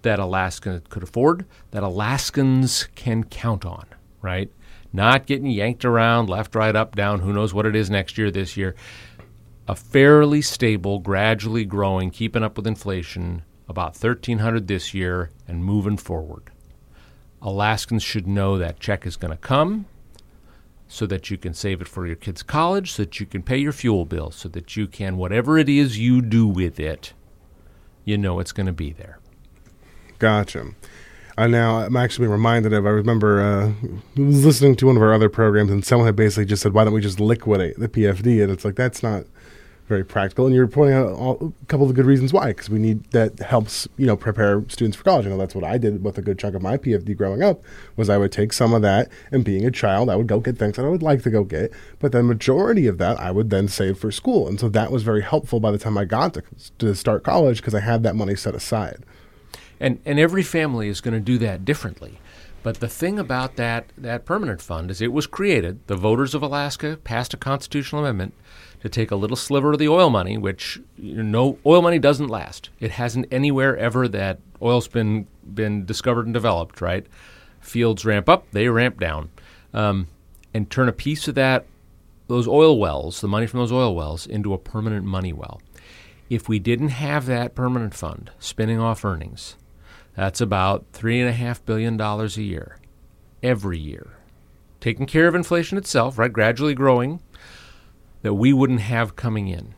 that 0.02 0.18
Alaska 0.18 0.82
could 0.88 1.02
afford, 1.02 1.46
that 1.70 1.82
Alaskans 1.82 2.88
can 2.94 3.24
count 3.24 3.64
on, 3.64 3.86
right? 4.20 4.50
Not 4.92 5.26
getting 5.26 5.46
yanked 5.46 5.84
around 5.84 6.28
left, 6.28 6.54
right, 6.54 6.74
up, 6.76 6.94
down, 6.94 7.20
who 7.20 7.32
knows 7.32 7.54
what 7.54 7.66
it 7.66 7.74
is 7.74 7.88
next 7.90 8.18
year, 8.18 8.30
this 8.30 8.56
year. 8.56 8.74
A 9.66 9.74
fairly 9.74 10.42
stable, 10.42 10.98
gradually 10.98 11.64
growing, 11.64 12.10
keeping 12.10 12.42
up 12.42 12.56
with 12.56 12.66
inflation, 12.66 13.42
about 13.68 13.96
1300 13.96 14.66
this 14.66 14.92
year 14.92 15.30
and 15.48 15.64
moving 15.64 15.96
forward. 15.96 16.50
Alaskans 17.40 18.02
should 18.02 18.26
know 18.26 18.58
that 18.58 18.80
check 18.80 19.06
is 19.06 19.16
going 19.16 19.30
to 19.30 19.36
come 19.36 19.86
so 20.86 21.06
that 21.06 21.30
you 21.30 21.38
can 21.38 21.54
save 21.54 21.80
it 21.80 21.88
for 21.88 22.06
your 22.06 22.16
kids' 22.16 22.42
college, 22.42 22.92
so 22.92 23.04
that 23.04 23.18
you 23.18 23.24
can 23.24 23.42
pay 23.42 23.56
your 23.56 23.72
fuel 23.72 24.04
bill, 24.04 24.30
so 24.30 24.46
that 24.50 24.76
you 24.76 24.86
can, 24.86 25.16
whatever 25.16 25.56
it 25.56 25.68
is 25.68 25.98
you 25.98 26.20
do 26.20 26.46
with 26.46 26.78
it, 26.78 27.14
you 28.04 28.18
know 28.18 28.38
it's 28.40 28.52
going 28.52 28.66
to 28.66 28.72
be 28.72 28.92
there. 28.92 29.18
Gotcha. 30.22 30.66
Uh, 31.36 31.48
now 31.48 31.78
I'm 31.78 31.96
actually 31.96 32.28
reminded 32.28 32.72
of. 32.72 32.86
I 32.86 32.90
remember 32.90 33.42
uh, 33.42 33.72
listening 34.14 34.76
to 34.76 34.86
one 34.86 34.96
of 34.96 35.02
our 35.02 35.12
other 35.12 35.28
programs, 35.28 35.72
and 35.72 35.84
someone 35.84 36.06
had 36.06 36.14
basically 36.14 36.44
just 36.44 36.62
said, 36.62 36.74
"Why 36.74 36.84
don't 36.84 36.92
we 36.92 37.00
just 37.00 37.18
liquidate 37.18 37.76
the 37.80 37.88
PFD?" 37.88 38.40
And 38.40 38.52
it's 38.52 38.64
like 38.64 38.76
that's 38.76 39.02
not 39.02 39.24
very 39.88 40.04
practical. 40.04 40.46
And 40.46 40.54
you're 40.54 40.68
pointing 40.68 40.96
out 40.96 41.08
all, 41.08 41.52
a 41.60 41.66
couple 41.66 41.90
of 41.90 41.96
good 41.96 42.06
reasons 42.06 42.32
why, 42.32 42.52
because 42.52 42.70
we 42.70 42.78
need 42.78 43.02
that 43.10 43.40
helps 43.40 43.88
you 43.96 44.06
know 44.06 44.16
prepare 44.16 44.64
students 44.68 44.96
for 44.96 45.02
college. 45.02 45.26
I 45.26 45.30
know 45.30 45.38
that's 45.38 45.56
what 45.56 45.64
I 45.64 45.76
did 45.76 46.04
with 46.04 46.18
a 46.18 46.22
good 46.22 46.38
chunk 46.38 46.54
of 46.54 46.62
my 46.62 46.76
PFD 46.76 47.16
growing 47.16 47.42
up. 47.42 47.60
Was 47.96 48.08
I 48.08 48.16
would 48.16 48.30
take 48.30 48.52
some 48.52 48.72
of 48.72 48.82
that, 48.82 49.08
and 49.32 49.44
being 49.44 49.66
a 49.66 49.72
child, 49.72 50.08
I 50.08 50.14
would 50.14 50.28
go 50.28 50.38
get 50.38 50.56
things 50.56 50.76
that 50.76 50.84
I 50.84 50.88
would 50.88 51.02
like 51.02 51.24
to 51.24 51.30
go 51.30 51.42
get, 51.42 51.72
but 51.98 52.12
the 52.12 52.22
majority 52.22 52.86
of 52.86 52.98
that 52.98 53.18
I 53.18 53.32
would 53.32 53.50
then 53.50 53.66
save 53.66 53.98
for 53.98 54.12
school, 54.12 54.46
and 54.46 54.60
so 54.60 54.68
that 54.68 54.92
was 54.92 55.02
very 55.02 55.22
helpful 55.22 55.58
by 55.58 55.72
the 55.72 55.78
time 55.78 55.98
I 55.98 56.04
got 56.04 56.34
to, 56.34 56.44
to 56.78 56.94
start 56.94 57.24
college 57.24 57.56
because 57.56 57.74
I 57.74 57.80
had 57.80 58.04
that 58.04 58.14
money 58.14 58.36
set 58.36 58.54
aside. 58.54 59.04
And 59.82 59.98
and 60.06 60.18
every 60.18 60.44
family 60.44 60.88
is 60.88 61.00
going 61.00 61.14
to 61.14 61.20
do 61.20 61.36
that 61.38 61.64
differently. 61.64 62.20
But 62.62 62.78
the 62.78 62.88
thing 62.88 63.18
about 63.18 63.56
that 63.56 63.86
that 63.98 64.24
permanent 64.24 64.62
fund 64.62 64.90
is 64.90 65.02
it 65.02 65.12
was 65.12 65.26
created. 65.26 65.84
The 65.88 65.96
voters 65.96 66.34
of 66.34 66.42
Alaska 66.42 66.98
passed 67.02 67.34
a 67.34 67.36
constitutional 67.36 68.06
amendment 68.06 68.34
to 68.80 68.88
take 68.88 69.10
a 69.10 69.16
little 69.16 69.36
sliver 69.36 69.72
of 69.72 69.80
the 69.80 69.88
oil 69.88 70.08
money, 70.08 70.38
which 70.38 70.80
you 70.96 71.22
know, 71.22 71.58
oil 71.66 71.82
money 71.82 71.98
doesn't 71.98 72.28
last. 72.28 72.70
It 72.78 72.92
hasn't 72.92 73.32
anywhere 73.32 73.76
ever 73.76 74.06
that 74.08 74.38
oil's 74.62 74.86
been 74.86 75.26
been 75.52 75.84
discovered 75.84 76.26
and 76.26 76.34
developed. 76.34 76.80
Right? 76.80 77.04
Fields 77.60 78.04
ramp 78.04 78.28
up, 78.28 78.48
they 78.52 78.68
ramp 78.68 79.00
down, 79.00 79.30
um, 79.74 80.06
and 80.54 80.70
turn 80.70 80.88
a 80.88 80.92
piece 80.92 81.26
of 81.26 81.34
that 81.34 81.66
those 82.28 82.46
oil 82.46 82.78
wells, 82.78 83.20
the 83.20 83.28
money 83.28 83.46
from 83.46 83.60
those 83.60 83.72
oil 83.72 83.94
wells, 83.94 84.26
into 84.26 84.54
a 84.54 84.58
permanent 84.58 85.04
money 85.04 85.32
well. 85.32 85.60
If 86.30 86.48
we 86.48 86.58
didn't 86.58 86.88
have 86.88 87.26
that 87.26 87.54
permanent 87.54 87.94
fund 87.94 88.30
spinning 88.38 88.78
off 88.78 89.04
earnings, 89.04 89.56
that's 90.16 90.40
about 90.40 90.86
three 90.92 91.20
and 91.20 91.28
a 91.28 91.32
half 91.32 91.64
billion 91.64 91.96
dollars 91.96 92.36
a 92.36 92.42
year, 92.42 92.78
every 93.42 93.78
year, 93.78 94.18
taking 94.80 95.06
care 95.06 95.26
of 95.26 95.34
inflation 95.34 95.78
itself, 95.78 96.18
right? 96.18 96.32
Gradually 96.32 96.74
growing, 96.74 97.22
that 98.22 98.34
we 98.34 98.52
wouldn't 98.52 98.80
have 98.80 99.16
coming 99.16 99.48
in. 99.48 99.74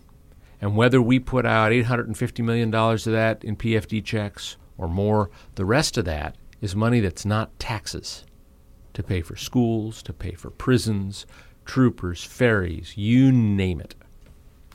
And 0.61 0.77
whether 0.77 1.01
we 1.01 1.19
put 1.19 1.45
out 1.45 1.73
$850 1.73 2.45
million 2.45 2.75
of 2.75 3.05
that 3.05 3.45
in 3.45 3.57
PFD 3.57 4.05
checks 4.05 4.57
or 4.79 4.89
more, 4.89 5.31
the 5.57 5.65
rest 5.65 5.99
of 5.99 6.05
that 6.07 6.37
is 6.61 6.75
money 6.75 7.01
that's 7.01 7.27
not 7.27 7.59
taxes 7.59 8.25
to 8.95 9.03
pay 9.03 9.21
for 9.21 9.37
schools, 9.37 10.03
to 10.03 10.13
pay 10.13 10.33
for 10.33 10.51
prisons, 10.51 11.27
troopers, 11.65 12.25
ferries, 12.25 12.97
you 12.97 13.31
name 13.31 13.81
it. 13.81 13.95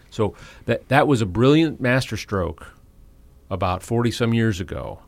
So 0.10 0.36
that, 0.66 0.88
that 0.90 1.08
was 1.08 1.22
a 1.22 1.26
brilliant 1.26 1.80
masterstroke 1.80 2.68
about 3.50 3.82
40 3.84 4.12
some 4.12 4.34
years 4.34 4.60
ago. 4.60 5.00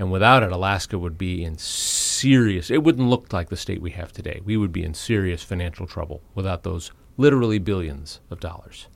And 0.00 0.10
without 0.10 0.42
it, 0.42 0.50
Alaska 0.50 0.98
would 0.98 1.18
be 1.18 1.44
in 1.44 1.58
serious, 1.58 2.70
it 2.70 2.82
wouldn't 2.82 3.10
look 3.10 3.34
like 3.34 3.50
the 3.50 3.56
state 3.56 3.82
we 3.82 3.90
have 3.90 4.14
today. 4.14 4.40
We 4.42 4.56
would 4.56 4.72
be 4.72 4.82
in 4.82 4.94
serious 4.94 5.42
financial 5.42 5.86
trouble 5.86 6.22
without 6.34 6.62
those 6.62 6.90
literally 7.18 7.58
billions 7.58 8.18
of 8.30 8.40
dollars. 8.40 8.86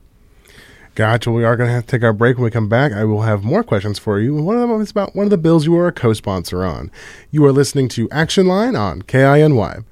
Gotcha. 0.95 1.29
We 1.29 1.43
are 1.43 1.55
going 1.55 1.67
to 1.67 1.73
have 1.75 1.85
to 1.85 1.91
take 1.91 2.03
our 2.03 2.11
break. 2.11 2.37
When 2.37 2.45
we 2.45 2.49
come 2.49 2.69
back, 2.69 2.91
I 2.91 3.03
will 3.03 3.21
have 3.21 3.43
more 3.43 3.63
questions 3.63 3.99
for 3.99 4.19
you. 4.19 4.33
One 4.33 4.57
of 4.57 4.67
them 4.67 4.81
is 4.81 4.89
about 4.89 5.15
one 5.15 5.25
of 5.25 5.29
the 5.29 5.37
bills 5.37 5.67
you 5.67 5.77
are 5.77 5.87
a 5.87 5.91
co 5.91 6.11
sponsor 6.13 6.65
on. 6.65 6.89
You 7.29 7.45
are 7.45 7.51
listening 7.51 7.87
to 7.89 8.09
Action 8.09 8.47
Line 8.47 8.75
on 8.75 9.03
KINY. 9.03 9.83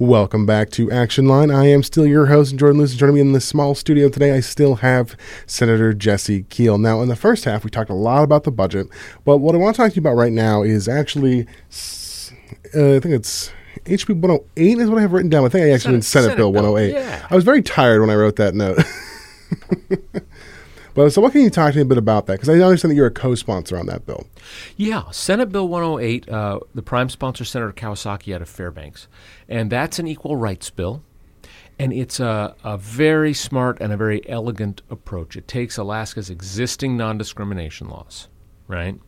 Welcome 0.00 0.44
back 0.44 0.70
to 0.70 0.90
Action 0.90 1.26
Line. 1.26 1.52
I 1.52 1.66
am 1.66 1.84
still 1.84 2.04
your 2.04 2.26
host, 2.26 2.56
Jordan 2.56 2.78
Lewis. 2.78 2.96
Joining 2.96 3.14
me 3.14 3.20
in 3.20 3.30
this 3.30 3.44
small 3.44 3.76
studio 3.76 4.08
today, 4.08 4.32
I 4.32 4.40
still 4.40 4.74
have 4.76 5.16
Senator 5.46 5.94
Jesse 5.94 6.42
Kiehl. 6.42 6.80
Now, 6.80 7.00
in 7.00 7.08
the 7.08 7.14
first 7.14 7.44
half, 7.44 7.62
we 7.62 7.70
talked 7.70 7.90
a 7.90 7.94
lot 7.94 8.24
about 8.24 8.42
the 8.42 8.50
budget, 8.50 8.88
but 9.24 9.38
what 9.38 9.54
I 9.54 9.58
want 9.58 9.76
to 9.76 9.82
talk 9.82 9.92
to 9.92 9.94
you 9.94 10.00
about 10.02 10.16
right 10.16 10.32
now 10.32 10.64
is 10.64 10.88
actually, 10.88 11.42
uh, 12.74 12.96
I 12.96 12.98
think 12.98 13.14
it's 13.14 13.52
HB 13.84 14.20
108 14.20 14.78
is 14.78 14.90
what 14.90 14.98
I 14.98 15.02
have 15.02 15.12
written 15.12 15.30
down. 15.30 15.44
I 15.44 15.48
think 15.48 15.64
I 15.64 15.70
actually 15.70 15.92
mean 15.92 16.02
Senate, 16.02 16.24
Senate 16.24 16.36
Bill 16.38 16.52
108. 16.52 16.92
Bill, 16.92 17.00
yeah. 17.00 17.26
I 17.30 17.34
was 17.36 17.44
very 17.44 17.62
tired 17.62 18.00
when 18.00 18.10
I 18.10 18.16
wrote 18.16 18.34
that 18.34 18.56
note. 18.56 18.78
But 20.94 21.10
so, 21.10 21.20
what 21.20 21.32
can 21.32 21.42
you 21.42 21.50
talk 21.50 21.72
to 21.72 21.78
me 21.78 21.82
a 21.82 21.86
bit 21.86 21.98
about 21.98 22.26
that? 22.26 22.34
Because 22.34 22.48
I 22.48 22.54
understand 22.54 22.92
that 22.92 22.96
you're 22.96 23.06
a 23.06 23.10
co-sponsor 23.10 23.76
on 23.76 23.86
that 23.86 24.06
bill. 24.06 24.26
Yeah, 24.76 25.10
Senate 25.10 25.50
Bill 25.50 25.66
108. 25.66 26.28
Uh, 26.28 26.60
the 26.74 26.82
prime 26.82 27.08
sponsor, 27.08 27.44
Senator 27.44 27.72
Kawasaki, 27.72 28.34
out 28.34 28.42
of 28.42 28.48
Fairbanks, 28.48 29.08
and 29.48 29.70
that's 29.70 29.98
an 29.98 30.06
equal 30.06 30.36
rights 30.36 30.70
bill. 30.70 31.02
And 31.76 31.92
it's 31.92 32.20
a, 32.20 32.54
a 32.62 32.78
very 32.78 33.34
smart 33.34 33.78
and 33.80 33.92
a 33.92 33.96
very 33.96 34.26
elegant 34.28 34.82
approach. 34.88 35.36
It 35.36 35.48
takes 35.48 35.76
Alaska's 35.76 36.30
existing 36.30 36.96
non 36.96 37.18
discrimination 37.18 37.88
laws, 37.88 38.28
right? 38.68 38.98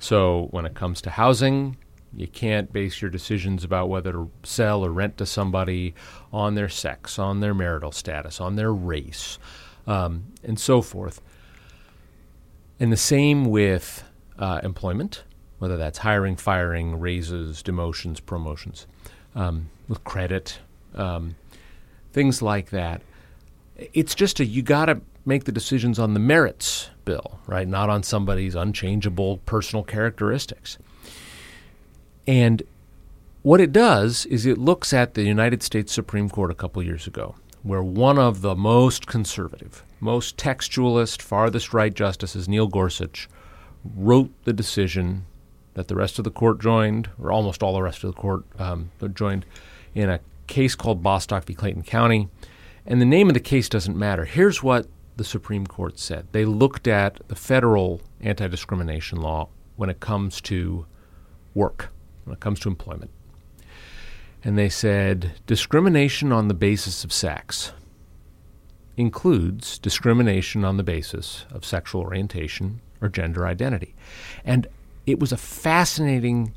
So 0.00 0.48
when 0.50 0.66
it 0.66 0.74
comes 0.74 1.00
to 1.02 1.10
housing, 1.10 1.76
you 2.12 2.26
can't 2.26 2.72
base 2.72 3.00
your 3.00 3.10
decisions 3.10 3.62
about 3.62 3.88
whether 3.88 4.10
to 4.10 4.30
sell 4.42 4.84
or 4.84 4.90
rent 4.90 5.18
to 5.18 5.26
somebody 5.26 5.94
on 6.32 6.56
their 6.56 6.68
sex, 6.68 7.18
on 7.18 7.38
their 7.38 7.54
marital 7.54 7.92
status, 7.92 8.40
on 8.40 8.56
their 8.56 8.72
race, 8.72 9.38
um, 9.86 10.24
and 10.42 10.58
so 10.58 10.82
forth. 10.82 11.20
And 12.78 12.92
the 12.92 12.96
same 12.96 13.46
with 13.46 14.04
uh, 14.38 14.60
employment, 14.62 15.24
whether 15.58 15.76
that's 15.76 15.98
hiring, 15.98 16.36
firing, 16.36 17.00
raises, 17.00 17.62
demotions, 17.62 18.24
promotions, 18.24 18.86
um, 19.34 19.70
with 19.88 20.04
credit, 20.04 20.58
um, 20.94 21.36
things 22.12 22.42
like 22.42 22.70
that. 22.70 23.02
It's 23.92 24.14
just 24.14 24.40
a 24.40 24.44
you 24.44 24.62
got 24.62 24.86
to 24.86 25.00
make 25.24 25.44
the 25.44 25.52
decisions 25.52 25.98
on 25.98 26.14
the 26.14 26.20
merits 26.20 26.90
bill, 27.04 27.40
right? 27.46 27.66
Not 27.66 27.90
on 27.90 28.02
somebody's 28.02 28.54
unchangeable 28.54 29.38
personal 29.38 29.82
characteristics. 29.82 30.78
And 32.26 32.62
what 33.42 33.60
it 33.60 33.72
does 33.72 34.26
is 34.26 34.44
it 34.44 34.58
looks 34.58 34.92
at 34.92 35.14
the 35.14 35.22
United 35.22 35.62
States 35.62 35.92
Supreme 35.92 36.28
Court 36.28 36.50
a 36.50 36.54
couple 36.54 36.82
years 36.82 37.06
ago, 37.06 37.36
where 37.62 37.82
one 37.82 38.18
of 38.18 38.40
the 38.40 38.56
most 38.56 39.06
conservative, 39.06 39.84
most 40.00 40.36
textualist, 40.36 41.22
farthest 41.22 41.72
right 41.72 41.94
justices, 41.94 42.48
Neil 42.48 42.66
Gorsuch, 42.66 43.28
wrote 43.94 44.30
the 44.44 44.52
decision 44.52 45.26
that 45.74 45.88
the 45.88 45.94
rest 45.94 46.18
of 46.18 46.24
the 46.24 46.30
court 46.30 46.60
joined, 46.60 47.10
or 47.20 47.30
almost 47.30 47.62
all 47.62 47.74
the 47.74 47.82
rest 47.82 48.02
of 48.02 48.14
the 48.14 48.20
court 48.20 48.44
um, 48.58 48.90
joined, 49.14 49.44
in 49.94 50.08
a 50.08 50.20
case 50.46 50.74
called 50.74 51.02
Bostock 51.02 51.44
v. 51.44 51.54
Clayton 51.54 51.82
County. 51.82 52.28
And 52.86 53.00
the 53.00 53.06
name 53.06 53.28
of 53.28 53.34
the 53.34 53.40
case 53.40 53.68
doesn't 53.68 53.96
matter. 53.96 54.24
Here's 54.24 54.62
what 54.62 54.86
the 55.16 55.24
Supreme 55.24 55.66
Court 55.66 55.98
said 55.98 56.26
they 56.32 56.44
looked 56.44 56.86
at 56.86 57.20
the 57.28 57.34
federal 57.34 58.00
anti 58.20 58.46
discrimination 58.48 59.20
law 59.20 59.48
when 59.76 59.90
it 59.90 60.00
comes 60.00 60.40
to 60.42 60.86
work, 61.54 61.90
when 62.24 62.34
it 62.34 62.40
comes 62.40 62.60
to 62.60 62.68
employment. 62.68 63.10
And 64.44 64.56
they 64.56 64.68
said 64.68 65.32
discrimination 65.46 66.32
on 66.32 66.48
the 66.48 66.54
basis 66.54 67.02
of 67.02 67.12
sex 67.12 67.72
includes 68.96 69.78
discrimination 69.78 70.64
on 70.64 70.76
the 70.76 70.82
basis 70.82 71.44
of 71.50 71.64
sexual 71.64 72.00
orientation 72.00 72.80
or 73.00 73.08
gender 73.08 73.46
identity. 73.46 73.94
And 74.44 74.66
it 75.06 75.20
was 75.20 75.32
a 75.32 75.36
fascinating 75.36 76.54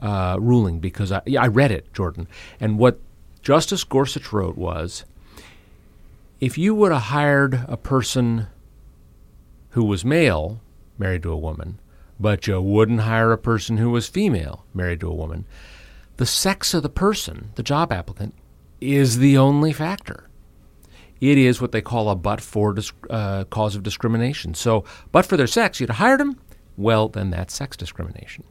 uh, 0.00 0.36
ruling 0.40 0.80
because 0.80 1.12
I, 1.12 1.22
yeah, 1.26 1.42
I 1.42 1.46
read 1.46 1.70
it, 1.70 1.92
Jordan. 1.92 2.26
And 2.60 2.78
what 2.78 3.00
Justice 3.42 3.84
Gorsuch 3.84 4.32
wrote 4.32 4.56
was 4.56 5.04
if 6.40 6.58
you 6.58 6.74
would 6.74 6.92
have 6.92 7.02
hired 7.02 7.64
a 7.68 7.76
person 7.76 8.48
who 9.70 9.84
was 9.84 10.04
male, 10.04 10.60
married 10.98 11.22
to 11.22 11.32
a 11.32 11.36
woman, 11.36 11.78
but 12.18 12.46
you 12.46 12.60
wouldn't 12.60 13.00
hire 13.00 13.32
a 13.32 13.38
person 13.38 13.76
who 13.76 13.90
was 13.90 14.08
female, 14.08 14.64
married 14.74 15.00
to 15.00 15.08
a 15.08 15.14
woman, 15.14 15.46
the 16.16 16.26
sex 16.26 16.74
of 16.74 16.82
the 16.82 16.88
person, 16.88 17.50
the 17.54 17.62
job 17.62 17.92
applicant, 17.92 18.34
is 18.80 19.18
the 19.18 19.38
only 19.38 19.72
factor 19.72 20.28
it 21.30 21.38
is 21.38 21.60
what 21.60 21.72
they 21.72 21.80
call 21.80 22.10
a 22.10 22.14
but 22.14 22.40
for 22.40 22.74
uh, 23.08 23.44
cause 23.44 23.74
of 23.76 23.82
discrimination. 23.82 24.54
So, 24.54 24.84
but 25.10 25.24
for 25.24 25.36
their 25.36 25.46
sex, 25.46 25.80
you'd 25.80 25.90
have 25.90 25.96
hired 25.96 26.20
them. 26.20 26.38
Well, 26.76 27.08
then 27.08 27.30
that's 27.30 27.54
sex 27.54 27.76
discrimination, 27.76 28.44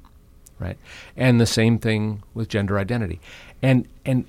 right? 0.60 0.78
And 1.16 1.40
the 1.40 1.46
same 1.46 1.78
thing 1.78 2.24
with 2.34 2.50
gender 2.50 2.80
identity. 2.80 3.20
And 3.62 3.88
and 4.06 4.26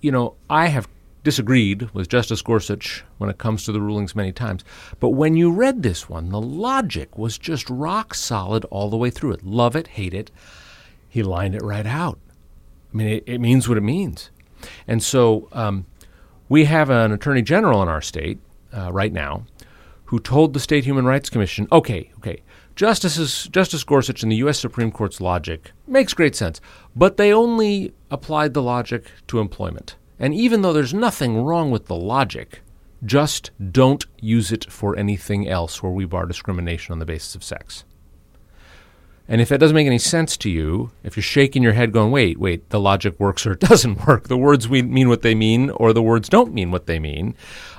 you 0.00 0.10
know, 0.10 0.34
I 0.48 0.68
have 0.68 0.88
disagreed 1.22 1.90
with 1.92 2.08
Justice 2.08 2.40
Gorsuch 2.40 3.04
when 3.18 3.28
it 3.28 3.38
comes 3.38 3.64
to 3.64 3.72
the 3.72 3.80
rulings 3.80 4.14
many 4.14 4.30
times. 4.32 4.64
But 5.00 5.10
when 5.10 5.36
you 5.36 5.50
read 5.50 5.82
this 5.82 6.08
one, 6.08 6.30
the 6.30 6.40
logic 6.40 7.18
was 7.18 7.36
just 7.36 7.68
rock 7.68 8.14
solid 8.14 8.64
all 8.66 8.88
the 8.88 8.96
way 8.96 9.10
through 9.10 9.32
it. 9.32 9.44
Love 9.44 9.74
it, 9.74 9.88
hate 9.88 10.14
it. 10.14 10.30
He 11.08 11.22
lined 11.22 11.56
it 11.56 11.62
right 11.62 11.86
out. 11.86 12.18
I 12.94 12.96
mean, 12.96 13.08
it, 13.08 13.24
it 13.26 13.40
means 13.40 13.68
what 13.68 13.76
it 13.76 13.82
means. 13.82 14.30
And 14.86 15.02
so, 15.02 15.48
um, 15.52 15.86
we 16.48 16.64
have 16.64 16.90
an 16.90 17.12
attorney 17.12 17.42
general 17.42 17.82
in 17.82 17.88
our 17.88 18.00
state 18.00 18.38
uh, 18.72 18.92
right 18.92 19.12
now 19.12 19.46
who 20.06 20.18
told 20.20 20.52
the 20.52 20.60
State 20.60 20.84
Human 20.84 21.04
Rights 21.04 21.28
Commission, 21.28 21.66
okay, 21.72 22.12
okay, 22.18 22.42
Justices, 22.76 23.48
Justice 23.50 23.82
Gorsuch 23.82 24.22
and 24.22 24.30
the 24.30 24.36
U.S. 24.36 24.58
Supreme 24.58 24.92
Court's 24.92 25.20
logic 25.20 25.72
makes 25.86 26.14
great 26.14 26.36
sense, 26.36 26.60
but 26.94 27.16
they 27.16 27.32
only 27.32 27.94
applied 28.10 28.54
the 28.54 28.62
logic 28.62 29.10
to 29.28 29.40
employment. 29.40 29.96
And 30.18 30.34
even 30.34 30.62
though 30.62 30.72
there's 30.72 30.94
nothing 30.94 31.42
wrong 31.42 31.70
with 31.70 31.86
the 31.86 31.96
logic, 31.96 32.60
just 33.04 33.50
don't 33.72 34.04
use 34.20 34.52
it 34.52 34.70
for 34.70 34.96
anything 34.96 35.48
else 35.48 35.82
where 35.82 35.92
we 35.92 36.04
bar 36.04 36.26
discrimination 36.26 36.92
on 36.92 36.98
the 36.98 37.06
basis 37.06 37.34
of 37.34 37.42
sex. 37.42 37.84
And 39.28 39.40
if 39.40 39.48
that 39.48 39.58
doesn't 39.58 39.74
make 39.74 39.86
any 39.86 39.98
sense 39.98 40.36
to 40.38 40.50
you, 40.50 40.92
if 41.02 41.16
you're 41.16 41.22
shaking 41.22 41.62
your 41.62 41.72
head 41.72 41.92
going, 41.92 42.12
wait, 42.12 42.38
wait, 42.38 42.70
the 42.70 42.78
logic 42.78 43.18
works 43.18 43.44
or 43.46 43.52
it 43.52 43.60
doesn't 43.68 44.06
work, 44.06 44.28
the 44.28 44.36
words 44.36 44.68
we 44.68 44.82
mean 44.82 45.08
what 45.08 45.22
they 45.22 45.34
mean 45.34 45.70
or 45.70 45.92
the 45.92 46.02
words 46.02 46.28
don't 46.28 46.54
mean 46.54 46.70
what 46.70 46.86
they 46.86 46.98
mean, 46.98 47.34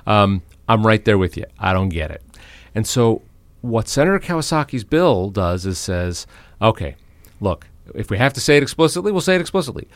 um, 0.05 0.41
I'm 0.67 0.85
right 0.85 1.03
there 1.03 1.17
with 1.17 1.37
you. 1.37 1.45
I 1.59 1.73
don't 1.73 1.89
get 1.89 2.11
it. 2.11 2.21
And 2.75 2.85
so 2.85 3.21
what 3.61 3.87
Senator 3.87 4.19
Kawasaki's 4.19 4.83
bill 4.83 5.29
does 5.29 5.65
is 5.65 5.79
says, 5.79 6.27
okay, 6.61 6.95
look, 7.39 7.67
if 7.95 8.09
we 8.09 8.17
have 8.17 8.33
to 8.33 8.41
say 8.41 8.57
it 8.57 8.63
explicitly, 8.63 9.11
we'll 9.11 9.21
say 9.21 9.35
it 9.35 9.41
explicitly. 9.41 9.87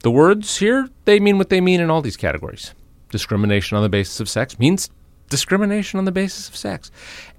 The 0.00 0.10
words 0.10 0.58
here, 0.58 0.88
they 1.04 1.20
mean 1.20 1.36
what 1.36 1.50
they 1.50 1.60
mean 1.60 1.80
in 1.80 1.90
all 1.90 2.02
these 2.02 2.16
categories. 2.16 2.74
Discrimination 3.10 3.76
on 3.76 3.82
the 3.82 3.88
basis 3.88 4.20
of 4.20 4.28
sex 4.28 4.58
means 4.58 4.90
discrimination 5.28 5.98
on 5.98 6.04
the 6.04 6.12
basis 6.12 6.48
of 6.48 6.56
sex. 6.56 6.90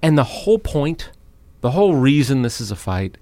And 0.02 0.16
the 0.16 0.24
whole 0.24 0.58
point, 0.58 1.10
the 1.60 1.72
whole 1.72 1.96
reason 1.96 2.42
this 2.42 2.60
is 2.60 2.70
a 2.70 2.76
fight 2.76 3.18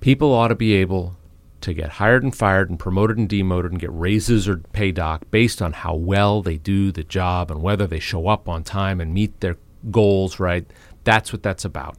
People 0.00 0.32
ought 0.32 0.48
to 0.48 0.54
be 0.54 0.74
able 0.74 1.16
to 1.60 1.74
get 1.74 1.90
hired 1.90 2.22
and 2.22 2.34
fired 2.34 2.70
and 2.70 2.78
promoted 2.78 3.18
and 3.18 3.28
demoted 3.28 3.72
and 3.72 3.80
get 3.80 3.92
raises 3.92 4.48
or 4.48 4.58
pay 4.58 4.92
doc 4.92 5.24
based 5.30 5.60
on 5.60 5.72
how 5.72 5.94
well 5.94 6.40
they 6.40 6.56
do 6.56 6.92
the 6.92 7.02
job 7.02 7.50
and 7.50 7.62
whether 7.62 7.86
they 7.86 7.98
show 7.98 8.28
up 8.28 8.48
on 8.48 8.62
time 8.62 9.00
and 9.00 9.12
meet 9.12 9.40
their 9.40 9.56
goals, 9.90 10.38
right? 10.38 10.64
That's 11.04 11.32
what 11.32 11.42
that's 11.42 11.64
about. 11.64 11.96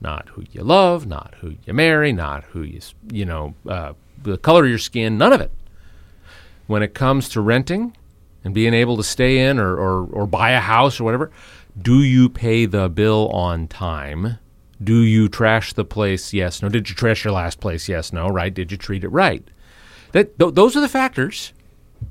Not 0.00 0.28
who 0.30 0.44
you 0.50 0.62
love, 0.62 1.06
not 1.06 1.34
who 1.40 1.56
you 1.64 1.72
marry, 1.72 2.12
not 2.12 2.44
who 2.44 2.62
you, 2.62 2.80
you 3.10 3.24
know, 3.24 3.54
uh, 3.68 3.94
the 4.22 4.38
color 4.38 4.64
of 4.64 4.70
your 4.70 4.78
skin, 4.78 5.18
none 5.18 5.32
of 5.32 5.40
it. 5.40 5.52
When 6.66 6.82
it 6.82 6.94
comes 6.94 7.28
to 7.30 7.40
renting 7.40 7.96
and 8.44 8.54
being 8.54 8.74
able 8.74 8.96
to 8.96 9.02
stay 9.02 9.38
in 9.38 9.58
or, 9.58 9.76
or, 9.76 10.06
or 10.06 10.26
buy 10.26 10.50
a 10.50 10.60
house 10.60 11.00
or 11.00 11.04
whatever, 11.04 11.30
do 11.80 12.02
you 12.02 12.28
pay 12.28 12.66
the 12.66 12.88
bill 12.88 13.28
on 13.28 13.66
time? 13.66 14.38
Do 14.82 15.02
you 15.02 15.28
trash 15.28 15.72
the 15.72 15.84
place? 15.84 16.32
Yes. 16.32 16.62
No. 16.62 16.68
Did 16.68 16.88
you 16.88 16.94
trash 16.94 17.24
your 17.24 17.34
last 17.34 17.60
place? 17.60 17.88
Yes. 17.88 18.12
No. 18.12 18.28
Right. 18.28 18.52
Did 18.52 18.72
you 18.72 18.78
treat 18.78 19.04
it 19.04 19.08
right? 19.08 19.46
That 20.12 20.38
th- 20.38 20.54
those 20.54 20.76
are 20.76 20.80
the 20.80 20.88
factors, 20.88 21.52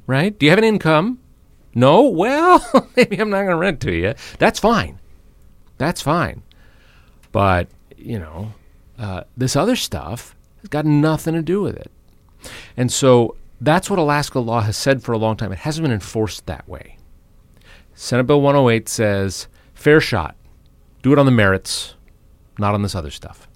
right? 0.07 0.37
Do 0.37 0.45
you 0.45 0.51
have 0.51 0.59
an 0.59 0.65
income? 0.65 1.19
No? 1.75 2.03
Well, 2.03 2.89
maybe 2.95 3.17
I'm 3.17 3.29
not 3.29 3.39
going 3.39 3.49
to 3.49 3.55
rent 3.55 3.81
to 3.81 3.91
you. 3.91 4.13
That's 4.37 4.59
fine. 4.59 4.99
That's 5.77 6.01
fine. 6.01 6.43
But, 7.31 7.69
you 7.97 8.19
know, 8.19 8.53
uh, 8.97 9.23
this 9.37 9.55
other 9.55 9.75
stuff 9.75 10.35
has 10.61 10.69
got 10.69 10.85
nothing 10.85 11.33
to 11.35 11.41
do 11.41 11.61
with 11.61 11.75
it. 11.75 11.91
And 12.75 12.91
so 12.91 13.35
that's 13.61 13.89
what 13.89 13.99
Alaska 13.99 14.39
law 14.39 14.61
has 14.61 14.77
said 14.77 15.03
for 15.03 15.11
a 15.11 15.17
long 15.17 15.35
time. 15.35 15.51
It 15.51 15.59
hasn't 15.59 15.83
been 15.83 15.91
enforced 15.91 16.45
that 16.45 16.67
way. 16.67 16.97
Senate 17.93 18.23
Bill 18.23 18.41
108 18.41 18.87
says 18.87 19.47
fair 19.73 19.99
shot. 19.99 20.35
Do 21.01 21.13
it 21.13 21.19
on 21.19 21.25
the 21.25 21.31
merits, 21.31 21.95
not 22.59 22.73
on 22.73 22.81
this 22.81 22.95
other 22.95 23.11
stuff. 23.11 23.47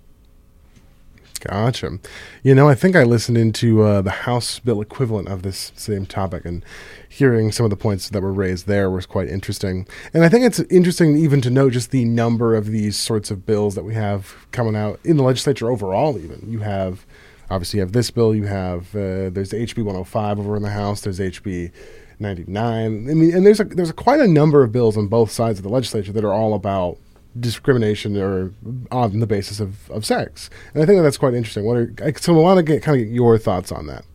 Gotcha. 1.44 2.00
You 2.42 2.56
know, 2.56 2.70
I 2.70 2.76
think 2.76 2.96
I 2.96 3.04
listened 3.04 3.38
into 3.38 3.82
uh, 3.82 4.02
the 4.02 4.12
House 4.12 4.60
bill 4.60 4.80
equivalent 4.80 5.28
of 5.28 5.42
this 5.42 5.74
same 5.76 6.06
topic, 6.06 6.46
and 6.46 6.64
hearing 7.10 7.52
some 7.52 7.66
of 7.66 7.70
the 7.70 7.76
points 7.76 8.10
that 8.10 8.22
were 8.22 8.32
raised 8.32 8.66
there 8.66 8.90
was 8.90 9.06
quite 9.06 9.28
interesting. 9.28 9.86
And 10.14 10.24
I 10.24 10.30
think 10.30 10.46
it's 10.46 10.60
interesting 10.62 11.18
even 11.18 11.42
to 11.42 11.50
note 11.50 11.74
just 11.74 11.92
the 11.92 12.06
number 12.06 12.56
of 12.56 12.68
these 12.68 12.96
sorts 12.96 13.30
of 13.30 13.46
bills 13.46 13.76
that 13.76 13.84
we 13.84 13.94
have 13.94 14.48
coming 14.52 14.76
out 14.76 15.02
in 15.04 15.18
the 15.18 15.24
legislature 15.24 15.70
overall. 15.70 16.18
Even 16.18 16.46
you 16.48 16.60
have, 16.60 17.06
obviously, 17.50 17.80
you 17.80 17.82
have 17.82 17.92
this 17.92 18.10
bill. 18.10 18.34
You 18.34 18.46
have 18.46 18.96
uh, 18.96 19.30
there's 19.30 19.52
HB 19.52 19.80
105 19.80 20.40
over 20.40 20.56
in 20.56 20.64
the 20.64 20.70
House. 20.70 21.02
There's 21.02 21.20
HB 21.20 21.74
99. 22.20 22.86
I 23.10 23.14
mean, 23.14 23.36
and 23.36 23.46
there's 23.46 23.60
a, 23.60 23.66
there's 23.66 23.90
a, 23.90 23.94
quite 23.94 24.22
a 24.22 24.28
number 24.30 24.64
of 24.64 24.72
bills 24.72 24.96
on 24.96 25.08
both 25.08 25.30
sides 25.30 25.60
of 25.60 25.64
the 25.64 25.70
legislature 25.70 26.14
that 26.14 26.24
are 26.24 26.34
all 26.34 26.54
about 26.54 27.00
discrimination 27.40 28.18
or 28.18 28.52
on 28.92 29.20
the 29.20 29.28
basis 29.28 29.60
of, 29.60 29.90
of 29.90 30.06
sex. 30.06 30.50
And 30.74 30.84
I 30.84 30.86
think 30.86 30.98
that 30.98 31.04
that's 31.04 31.18
quite 31.18 31.34
interesting. 31.34 31.66
What 31.66 31.78
are, 31.78 32.14
so 32.18 32.36
I 32.36 32.42
want 32.42 32.58
to 32.58 32.64
get 32.64 32.84
kind 32.84 33.00
of 33.00 33.08
get 33.08 33.14
your 33.14 33.38
thoughts 33.38 33.72
on 33.72 33.88
that. 33.88 34.06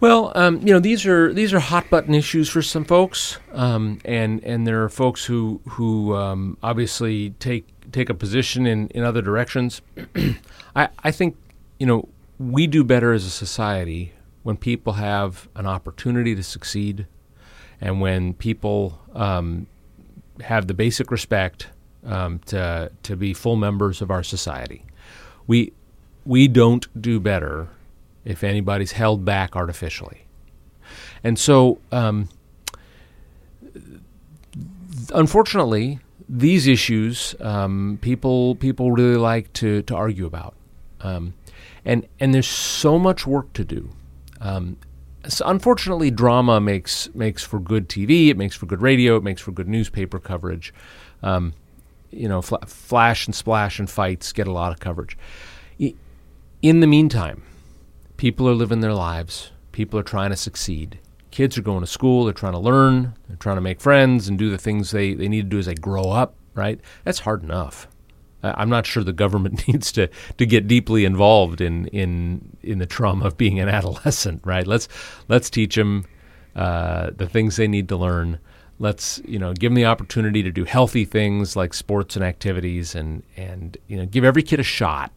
Well, 0.00 0.32
um, 0.34 0.66
you 0.66 0.72
know 0.72 0.80
these 0.80 1.04
are 1.04 1.32
these 1.32 1.52
are 1.52 1.60
hot 1.60 1.90
button 1.90 2.14
issues 2.14 2.48
for 2.48 2.62
some 2.62 2.84
folks, 2.84 3.38
um, 3.52 4.00
and 4.02 4.42
and 4.44 4.66
there 4.66 4.82
are 4.82 4.88
folks 4.88 5.26
who 5.26 5.60
who 5.68 6.16
um, 6.16 6.56
obviously 6.62 7.30
take 7.38 7.66
take 7.92 8.08
a 8.08 8.14
position 8.14 8.66
in, 8.66 8.88
in 8.88 9.04
other 9.04 9.20
directions. 9.20 9.82
I 10.74 10.88
I 11.00 11.10
think 11.10 11.36
you 11.78 11.86
know 11.86 12.08
we 12.38 12.66
do 12.66 12.82
better 12.82 13.12
as 13.12 13.26
a 13.26 13.30
society 13.30 14.14
when 14.42 14.56
people 14.56 14.94
have 14.94 15.50
an 15.54 15.66
opportunity 15.66 16.34
to 16.34 16.42
succeed, 16.42 17.06
and 17.78 18.00
when 18.00 18.32
people 18.32 19.02
um, 19.14 19.66
have 20.40 20.66
the 20.66 20.72
basic 20.72 21.10
respect 21.10 21.68
um, 22.04 22.40
to 22.46 22.90
to 23.02 23.16
be 23.16 23.34
full 23.34 23.56
members 23.56 24.00
of 24.00 24.10
our 24.10 24.22
society. 24.22 24.84
We 25.46 25.72
we 26.24 26.48
don't 26.48 26.86
do 27.00 27.20
better 27.20 27.68
if 28.24 28.44
anybody's 28.44 28.92
held 28.92 29.24
back 29.24 29.56
artificially, 29.56 30.26
and 31.24 31.38
so 31.38 31.78
um, 31.92 32.28
unfortunately, 35.14 35.98
these 36.28 36.66
issues 36.66 37.34
um, 37.40 37.98
people 38.00 38.54
people 38.56 38.92
really 38.92 39.16
like 39.16 39.52
to 39.54 39.82
to 39.82 39.94
argue 39.94 40.26
about, 40.26 40.54
um, 41.00 41.34
and 41.84 42.06
and 42.18 42.34
there's 42.34 42.48
so 42.48 42.98
much 42.98 43.26
work 43.26 43.52
to 43.54 43.64
do. 43.64 43.90
Um, 44.40 44.78
so 45.28 45.44
unfortunately, 45.46 46.10
drama 46.10 46.60
makes 46.60 47.14
makes 47.14 47.42
for 47.42 47.58
good 47.58 47.88
TV. 47.88 48.28
It 48.28 48.36
makes 48.36 48.56
for 48.56 48.66
good 48.66 48.80
radio. 48.80 49.16
It 49.16 49.22
makes 49.22 49.40
for 49.40 49.52
good 49.52 49.68
newspaper 49.68 50.18
coverage. 50.18 50.72
Um, 51.22 51.52
you 52.10 52.28
know, 52.28 52.42
fl- 52.42 52.56
flash 52.66 53.26
and 53.26 53.34
splash 53.34 53.78
and 53.78 53.88
fights 53.88 54.32
get 54.32 54.46
a 54.46 54.52
lot 54.52 54.72
of 54.72 54.80
coverage. 54.80 55.16
In 56.62 56.80
the 56.80 56.86
meantime, 56.86 57.42
people 58.16 58.48
are 58.48 58.54
living 58.54 58.80
their 58.80 58.94
lives. 58.94 59.50
People 59.72 59.98
are 59.98 60.04
trying 60.04 60.30
to 60.30 60.36
succeed. 60.36 60.98
Kids 61.30 61.56
are 61.56 61.62
going 61.62 61.80
to 61.80 61.86
school. 61.86 62.24
They're 62.24 62.34
trying 62.34 62.52
to 62.52 62.58
learn. 62.58 63.14
They're 63.28 63.36
trying 63.36 63.56
to 63.56 63.62
make 63.62 63.80
friends 63.80 64.28
and 64.28 64.38
do 64.38 64.50
the 64.50 64.58
things 64.58 64.90
they, 64.90 65.14
they 65.14 65.28
need 65.28 65.42
to 65.42 65.48
do 65.48 65.58
as 65.58 65.66
they 65.66 65.74
grow 65.74 66.10
up, 66.10 66.34
right? 66.54 66.78
That's 67.04 67.20
hard 67.20 67.42
enough. 67.42 67.88
I'm 68.42 68.68
not 68.68 68.86
sure 68.86 69.02
the 69.02 69.12
government 69.12 69.66
needs 69.68 69.92
to, 69.92 70.08
to 70.38 70.46
get 70.46 70.66
deeply 70.66 71.04
involved 71.04 71.60
in, 71.60 71.86
in, 71.88 72.56
in 72.62 72.78
the 72.78 72.86
trauma 72.86 73.26
of 73.26 73.36
being 73.36 73.58
an 73.58 73.68
adolescent, 73.68 74.42
right? 74.44 74.66
Let's, 74.66 74.88
let's 75.28 75.48
teach 75.48 75.76
them 75.76 76.04
uh, 76.54 77.10
the 77.16 77.28
things 77.28 77.56
they 77.56 77.68
need 77.68 77.88
to 77.88 77.96
learn 77.96 78.38
let's 78.80 79.20
you 79.26 79.38
know 79.38 79.52
give 79.52 79.70
them 79.70 79.76
the 79.76 79.84
opportunity 79.84 80.42
to 80.42 80.50
do 80.50 80.64
healthy 80.64 81.04
things 81.04 81.54
like 81.54 81.72
sports 81.72 82.16
and 82.16 82.24
activities 82.24 82.96
and 82.96 83.22
and 83.36 83.76
you 83.86 83.96
know 83.96 84.06
give 84.06 84.24
every 84.24 84.42
kid 84.42 84.58
a 84.58 84.64
shot 84.64 85.12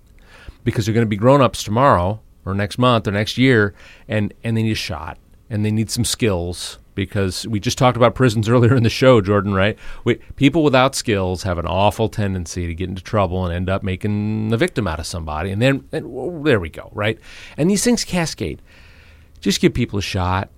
because 0.64 0.86
they're 0.86 0.94
going 0.94 1.06
to 1.06 1.10
be 1.10 1.16
grown-ups 1.18 1.64
tomorrow 1.64 2.20
or 2.46 2.54
next 2.54 2.78
month 2.78 3.08
or 3.08 3.12
next 3.12 3.38
year 3.38 3.74
and 4.08 4.34
and 4.44 4.56
they 4.56 4.62
need 4.62 4.74
a 4.74 4.76
shot 4.76 5.18
and 5.50 5.66
they 5.66 5.72
need 5.72 5.90
some 5.90 6.06
skills 6.06 6.78
because 6.94 7.48
we 7.48 7.60
just 7.60 7.78
talked 7.78 7.98
about 7.98 8.14
prisons 8.14 8.48
earlier 8.50 8.76
in 8.76 8.84
the 8.84 8.90
show 8.90 9.22
Jordan 9.22 9.54
right? 9.54 9.80
We, 10.04 10.16
people 10.36 10.64
without 10.64 10.94
skills 10.94 11.44
have 11.44 11.58
an 11.58 11.66
awful 11.66 12.10
tendency 12.10 12.68
to 12.68 12.76
get 12.76 12.90
into 12.90 13.02
trouble 13.02 13.46
and 13.46 13.54
end 13.54 13.70
up 13.70 13.82
making 13.82 14.52
a 14.54 14.58
victim 14.58 14.88
out 14.88 15.00
of 15.00 15.08
somebody 15.08 15.52
and 15.52 15.62
then 15.62 15.88
and, 15.94 16.12
well, 16.12 16.44
there 16.44 16.60
we 16.60 16.70
go 16.70 16.92
right? 16.94 17.18
And 17.58 17.72
these 17.72 17.84
things 17.84 18.04
cascade. 18.04 18.62
Just 19.40 19.62
give 19.62 19.74
people 19.74 20.00
a 20.00 20.04
shot 20.04 20.50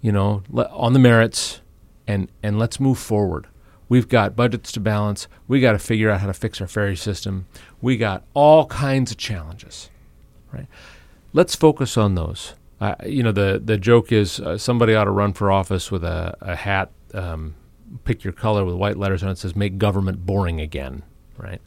you 0.00 0.10
know 0.10 0.42
on 0.52 0.94
the 0.94 0.98
merits 0.98 1.61
and 2.06 2.28
and 2.42 2.58
let's 2.58 2.80
move 2.80 2.98
forward. 2.98 3.46
We've 3.88 4.08
got 4.08 4.34
budgets 4.34 4.72
to 4.72 4.80
balance. 4.80 5.28
We 5.46 5.60
got 5.60 5.72
to 5.72 5.78
figure 5.78 6.10
out 6.10 6.20
how 6.20 6.26
to 6.26 6.32
fix 6.32 6.60
our 6.60 6.66
ferry 6.66 6.96
system. 6.96 7.46
We 7.82 7.98
got 7.98 8.24
all 8.32 8.64
kinds 8.66 9.10
of 9.10 9.18
challenges, 9.18 9.90
right? 10.50 10.66
Let's 11.34 11.54
focus 11.54 11.98
on 11.98 12.14
those. 12.14 12.54
Uh, 12.80 12.94
you 13.04 13.22
know, 13.22 13.32
the 13.32 13.60
the 13.64 13.76
joke 13.76 14.10
is 14.10 14.40
uh, 14.40 14.58
somebody 14.58 14.94
ought 14.94 15.04
to 15.04 15.10
run 15.10 15.32
for 15.32 15.52
office 15.52 15.90
with 15.90 16.04
a, 16.04 16.36
a 16.40 16.56
hat, 16.56 16.90
um, 17.14 17.54
pick 18.04 18.24
your 18.24 18.32
color 18.32 18.64
with 18.64 18.74
white 18.74 18.96
letters 18.96 19.22
on 19.22 19.30
it 19.30 19.38
says 19.38 19.54
"Make 19.54 19.78
government 19.78 20.26
boring 20.26 20.60
again," 20.60 21.02
right? 21.36 21.60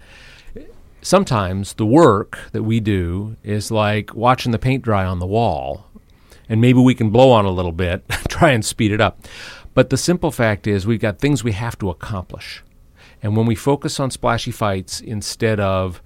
Sometimes 1.01 1.73
the 1.73 1.85
work 1.85 2.39
that 2.51 2.63
we 2.63 2.79
do 2.79 3.37
is 3.43 3.69
like 3.69 4.15
watching 4.15 4.51
the 4.51 4.57
paint 4.57 4.83
dry 4.83 5.05
on 5.05 5.19
the 5.19 5.27
wall, 5.27 5.85
and 6.49 6.59
maybe 6.59 6.79
we 6.79 6.95
can 6.95 7.11
blow 7.11 7.31
on 7.31 7.45
a 7.45 7.51
little 7.51 7.71
bit, 7.71 8.03
try 8.27 8.49
and 8.49 8.65
speed 8.65 8.91
it 8.91 8.99
up. 8.99 9.19
But 9.75 9.91
the 9.91 9.97
simple 9.97 10.31
fact 10.31 10.65
is, 10.65 10.87
we've 10.87 11.01
got 11.01 11.19
things 11.19 11.43
we 11.43 11.51
have 11.51 11.77
to 11.79 11.89
accomplish. 11.91 12.63
And 13.21 13.37
when 13.37 13.45
we 13.45 13.55
focus 13.55 13.99
on 13.99 14.09
splashy 14.09 14.51
fights 14.51 15.01
instead 15.01 15.59
of 15.59 16.01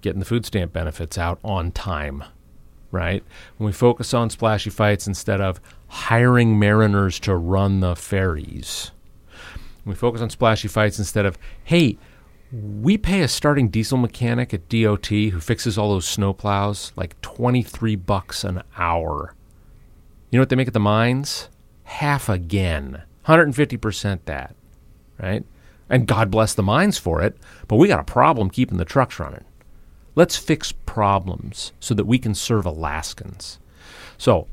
getting 0.00 0.18
the 0.18 0.24
food 0.24 0.44
stamp 0.46 0.72
benefits 0.72 1.18
out 1.18 1.38
on 1.44 1.70
time, 1.70 2.24
right? 2.90 3.22
When 3.58 3.66
we 3.66 3.72
focus 3.72 4.14
on 4.14 4.30
splashy 4.30 4.70
fights 4.70 5.06
instead 5.06 5.40
of 5.40 5.60
hiring 5.86 6.58
mariners 6.58 7.20
to 7.20 7.36
run 7.36 7.80
the 7.80 7.94
ferries, 7.94 8.90
we 9.84 9.94
focus 9.94 10.22
on 10.22 10.30
splashy 10.30 10.68
fights 10.68 10.98
instead 10.98 11.26
of, 11.26 11.36
hey, 11.64 11.98
we 12.52 12.96
pay 12.96 13.20
a 13.20 13.28
starting 13.28 13.68
diesel 13.68 13.98
mechanic 13.98 14.54
at 14.54 14.68
DOT 14.68 15.06
who 15.08 15.40
fixes 15.40 15.76
all 15.76 15.90
those 15.90 16.06
snowplows 16.06 16.92
like 16.96 17.20
23 17.20 17.96
bucks 17.96 18.44
an 18.44 18.62
hour. 18.78 19.34
You 20.30 20.38
know 20.38 20.42
what 20.42 20.48
they 20.48 20.56
make 20.56 20.68
at 20.68 20.74
the 20.74 20.80
mines? 20.80 21.50
Half 21.84 22.28
again. 22.28 23.02
150% 23.26 24.20
that, 24.24 24.54
right? 25.20 25.44
And 25.88 26.06
God 26.06 26.30
bless 26.30 26.54
the 26.54 26.62
mines 26.62 26.98
for 26.98 27.22
it, 27.22 27.36
but 27.68 27.76
we 27.76 27.88
got 27.88 28.00
a 28.00 28.04
problem 28.04 28.50
keeping 28.50 28.78
the 28.78 28.84
trucks 28.84 29.18
running. 29.18 29.44
Let's 30.14 30.36
fix 30.36 30.72
problems 30.72 31.72
so 31.80 31.94
that 31.94 32.06
we 32.06 32.18
can 32.18 32.34
serve 32.34 32.66
Alaskans. 32.66 33.58
So 34.18 34.46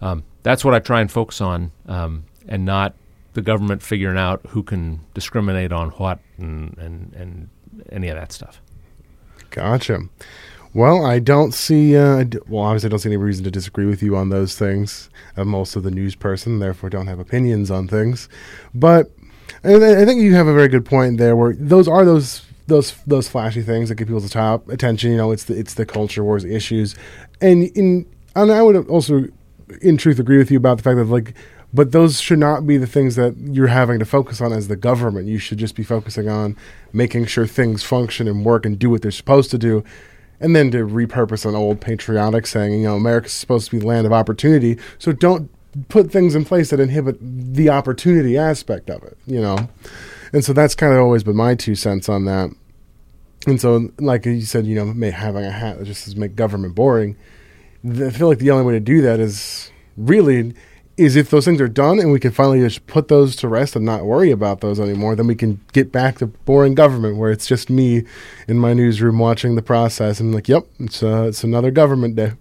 um, 0.00 0.24
that's 0.42 0.64
what 0.64 0.74
I 0.74 0.78
try 0.78 1.00
and 1.00 1.10
focus 1.10 1.40
on, 1.40 1.72
um, 1.86 2.24
and 2.48 2.64
not 2.64 2.94
the 3.34 3.42
government 3.42 3.82
figuring 3.82 4.18
out 4.18 4.40
who 4.48 4.62
can 4.62 5.00
discriminate 5.14 5.72
on 5.72 5.90
what 5.90 6.20
and, 6.38 6.76
and, 6.78 7.12
and 7.14 7.48
any 7.90 8.08
of 8.08 8.16
that 8.16 8.32
stuff. 8.32 8.60
Gotcha. 9.50 10.00
Well, 10.72 11.04
I 11.04 11.18
don't 11.18 11.52
see. 11.52 11.96
Uh, 11.96 12.24
well, 12.48 12.62
obviously, 12.62 12.88
I 12.88 12.90
don't 12.90 12.98
see 13.00 13.08
any 13.08 13.16
reason 13.16 13.44
to 13.44 13.50
disagree 13.50 13.86
with 13.86 14.02
you 14.02 14.16
on 14.16 14.28
those 14.28 14.56
things. 14.56 15.10
I'm 15.36 15.54
also 15.54 15.80
the 15.80 15.90
news 15.90 16.14
person, 16.14 16.60
therefore, 16.60 16.90
don't 16.90 17.08
have 17.08 17.18
opinions 17.18 17.70
on 17.70 17.88
things. 17.88 18.28
But 18.72 19.10
I 19.64 20.04
think 20.04 20.20
you 20.20 20.34
have 20.34 20.46
a 20.46 20.54
very 20.54 20.68
good 20.68 20.84
point 20.84 21.18
there, 21.18 21.34
where 21.34 21.54
those 21.54 21.88
are 21.88 22.04
those 22.04 22.42
those 22.68 22.94
those 23.04 23.28
flashy 23.28 23.62
things 23.62 23.88
that 23.88 23.96
get 23.96 24.06
people's 24.06 24.30
top 24.30 24.68
attention. 24.68 25.10
You 25.10 25.16
know, 25.16 25.32
it's 25.32 25.44
the 25.44 25.58
it's 25.58 25.74
the 25.74 25.84
culture 25.84 26.22
wars 26.22 26.44
issues, 26.44 26.94
and 27.40 27.64
in 27.64 28.06
and 28.36 28.52
I 28.52 28.62
would 28.62 28.88
also, 28.88 29.26
in 29.82 29.96
truth, 29.96 30.20
agree 30.20 30.38
with 30.38 30.52
you 30.52 30.56
about 30.56 30.76
the 30.76 30.84
fact 30.84 30.96
that 30.98 31.06
like 31.06 31.34
but 31.72 31.92
those 31.92 32.20
should 32.20 32.38
not 32.38 32.66
be 32.66 32.76
the 32.76 32.86
things 32.86 33.14
that 33.16 33.36
you're 33.36 33.68
having 33.68 34.00
to 34.00 34.04
focus 34.04 34.40
on 34.40 34.52
as 34.52 34.68
the 34.68 34.76
government. 34.76 35.28
You 35.28 35.38
should 35.38 35.58
just 35.58 35.76
be 35.76 35.84
focusing 35.84 36.28
on 36.28 36.56
making 36.92 37.26
sure 37.26 37.46
things 37.46 37.82
function 37.82 38.26
and 38.26 38.44
work 38.44 38.66
and 38.66 38.78
do 38.78 38.90
what 38.90 39.02
they're 39.02 39.12
supposed 39.12 39.50
to 39.52 39.58
do 39.58 39.84
and 40.40 40.56
then 40.56 40.70
to 40.70 40.78
repurpose 40.78 41.46
an 41.46 41.54
old 41.54 41.80
patriotic 41.80 42.46
saying, 42.46 42.72
you 42.72 42.84
know, 42.84 42.96
America's 42.96 43.32
supposed 43.32 43.70
to 43.70 43.78
be 43.78 43.84
land 43.84 44.06
of 44.06 44.12
opportunity, 44.12 44.78
so 44.98 45.12
don't 45.12 45.50
put 45.88 46.10
things 46.10 46.34
in 46.34 46.44
place 46.44 46.70
that 46.70 46.80
inhibit 46.80 47.16
the 47.20 47.68
opportunity 47.68 48.36
aspect 48.36 48.90
of 48.90 49.02
it, 49.04 49.16
you 49.26 49.40
know. 49.40 49.68
And 50.32 50.44
so 50.44 50.52
that's 50.52 50.74
kind 50.74 50.92
of 50.92 51.00
always 51.00 51.22
been 51.22 51.36
my 51.36 51.54
two 51.54 51.74
cents 51.74 52.08
on 52.08 52.24
that. 52.24 52.50
And 53.46 53.60
so, 53.60 53.90
like 53.98 54.26
you 54.26 54.42
said, 54.42 54.66
you 54.66 54.74
know, 54.74 55.10
having 55.10 55.44
a 55.44 55.50
hat 55.50 55.78
that 55.78 55.84
just 55.84 56.04
says 56.04 56.16
make 56.16 56.36
government 56.36 56.74
boring. 56.74 57.16
I 57.84 58.10
feel 58.10 58.28
like 58.28 58.38
the 58.38 58.50
only 58.50 58.64
way 58.64 58.74
to 58.74 58.80
do 58.80 59.00
that 59.02 59.18
is 59.18 59.70
really 59.96 60.54
is 61.00 61.16
if 61.16 61.30
those 61.30 61.46
things 61.46 61.60
are 61.60 61.68
done 61.68 61.98
and 61.98 62.12
we 62.12 62.20
can 62.20 62.30
finally 62.30 62.60
just 62.60 62.86
put 62.86 63.08
those 63.08 63.34
to 63.36 63.48
rest 63.48 63.74
and 63.74 63.84
not 63.84 64.04
worry 64.04 64.30
about 64.30 64.60
those 64.60 64.78
anymore, 64.78 65.16
then 65.16 65.26
we 65.26 65.34
can 65.34 65.58
get 65.72 65.90
back 65.90 66.18
to 66.18 66.26
boring 66.26 66.74
government 66.74 67.16
where 67.16 67.30
it's 67.30 67.46
just 67.46 67.70
me 67.70 68.04
in 68.46 68.58
my 68.58 68.74
newsroom 68.74 69.18
watching 69.18 69.54
the 69.54 69.62
process 69.62 70.20
and 70.20 70.34
like, 70.34 70.48
yep, 70.48 70.66
it's 70.78 71.02
uh, 71.02 71.24
it's 71.28 71.42
another 71.42 71.70
government 71.70 72.16
day. 72.16 72.32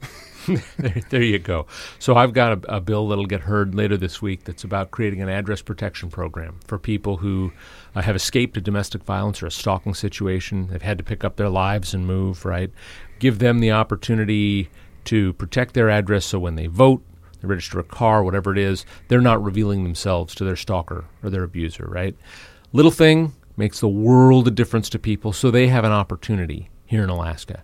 there, 0.77 1.01
there, 1.09 1.21
you 1.21 1.39
go. 1.39 1.67
So 1.99 2.15
I've 2.15 2.33
got 2.33 2.65
a, 2.65 2.75
a, 2.75 2.81
bill 2.81 3.07
that'll 3.07 3.27
get 3.27 3.41
heard 3.41 3.75
later 3.75 3.95
this 3.95 4.21
week 4.21 4.43
that's 4.43 4.63
about 4.63 4.91
creating 4.91 5.21
an 5.21 5.29
address 5.29 5.61
protection 5.61 6.09
program 6.09 6.59
for 6.65 6.77
people 6.77 7.17
who 7.17 7.51
uh, 7.95 8.01
have 8.01 8.15
escaped 8.15 8.57
a 8.57 8.61
domestic 8.61 9.03
violence 9.03 9.41
or 9.41 9.47
a 9.47 9.51
stalking 9.51 9.93
situation. 9.93 10.67
They've 10.67 10.81
had 10.81 10.97
to 10.97 11.03
pick 11.03 11.23
up 11.23 11.35
their 11.35 11.49
lives 11.49 11.93
and 11.93 12.05
move. 12.05 12.45
Right, 12.45 12.71
give 13.19 13.39
them 13.39 13.59
the 13.59 13.71
opportunity 13.71 14.69
to 15.05 15.33
protect 15.33 15.73
their 15.75 15.89
address 15.89 16.25
so 16.25 16.39
when 16.39 16.55
they 16.55 16.67
vote, 16.67 17.01
they 17.41 17.47
register 17.47 17.79
a 17.79 17.83
car, 17.83 18.23
whatever 18.23 18.51
it 18.51 18.57
is, 18.57 18.85
they're 19.07 19.21
not 19.21 19.43
revealing 19.43 19.83
themselves 19.83 20.35
to 20.35 20.43
their 20.43 20.55
stalker 20.55 21.05
or 21.23 21.29
their 21.29 21.43
abuser, 21.43 21.85
right? 21.87 22.15
Little 22.73 22.91
thing 22.91 23.33
makes 23.57 23.79
the 23.79 23.87
world 23.87 24.47
a 24.47 24.51
difference 24.51 24.89
to 24.89 24.99
people, 24.99 25.33
so 25.33 25.51
they 25.51 25.67
have 25.67 25.83
an 25.83 25.91
opportunity 25.91 26.69
here 26.85 27.03
in 27.03 27.09
Alaska. 27.09 27.63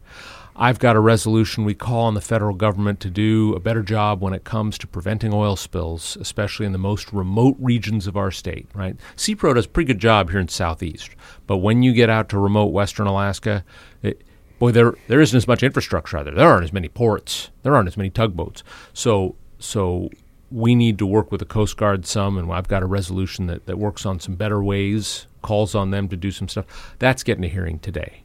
I've 0.57 0.79
got 0.79 0.95
a 0.95 1.01
resolution 1.01 1.65
we 1.65 1.73
call 1.73 2.03
on 2.03 2.13
the 2.13 2.21
federal 2.21 2.55
government 2.55 3.01
to 3.01 3.09
do 3.09 3.53
a 3.55 3.59
better 3.59 3.83
job 3.83 4.21
when 4.21 4.33
it 4.33 4.45
comes 4.45 4.77
to 4.77 4.87
preventing 4.87 5.33
oil 5.33 5.57
spills, 5.57 6.17
especially 6.21 6.65
in 6.65 6.71
the 6.71 6.77
most 6.77 7.11
remote 7.11 7.57
regions 7.59 8.07
of 8.07 8.15
our 8.15 8.31
state, 8.31 8.67
right? 8.73 8.95
SEAPRO 9.17 9.55
does 9.55 9.65
a 9.65 9.69
pretty 9.69 9.87
good 9.87 9.99
job 9.99 10.29
here 10.29 10.39
in 10.39 10.47
Southeast, 10.47 11.09
but 11.45 11.57
when 11.57 11.83
you 11.83 11.91
get 11.91 12.09
out 12.09 12.29
to 12.29 12.39
remote 12.39 12.67
western 12.67 13.05
Alaska, 13.05 13.65
it, 14.01 14.21
boy, 14.57 14.71
there 14.71 14.95
there 15.07 15.19
isn't 15.19 15.35
as 15.35 15.47
much 15.47 15.61
infrastructure 15.61 16.17
out 16.17 16.23
there. 16.23 16.35
There 16.35 16.47
aren't 16.47 16.63
as 16.63 16.73
many 16.73 16.87
ports. 16.87 17.49
There 17.63 17.75
aren't 17.75 17.89
as 17.89 17.97
many 17.97 18.09
tugboats. 18.09 18.63
So 18.93 19.35
so 19.59 20.09
we 20.51 20.75
need 20.75 20.97
to 20.99 21.05
work 21.05 21.31
with 21.31 21.39
the 21.39 21.45
Coast 21.45 21.77
Guard 21.77 22.05
some, 22.05 22.37
and 22.37 22.51
I've 22.51 22.67
got 22.67 22.83
a 22.83 22.85
resolution 22.87 23.47
that, 23.47 23.65
that 23.65 23.77
works 23.77 24.05
on 24.05 24.19
some 24.19 24.35
better 24.35 24.63
ways, 24.63 25.27
calls 25.41 25.75
on 25.75 25.91
them 25.91 26.07
to 26.09 26.15
do 26.15 26.31
some 26.31 26.47
stuff. 26.47 26.95
That's 26.99 27.23
getting 27.23 27.43
a 27.43 27.49
hearing 27.49 27.79
today. 27.79 28.23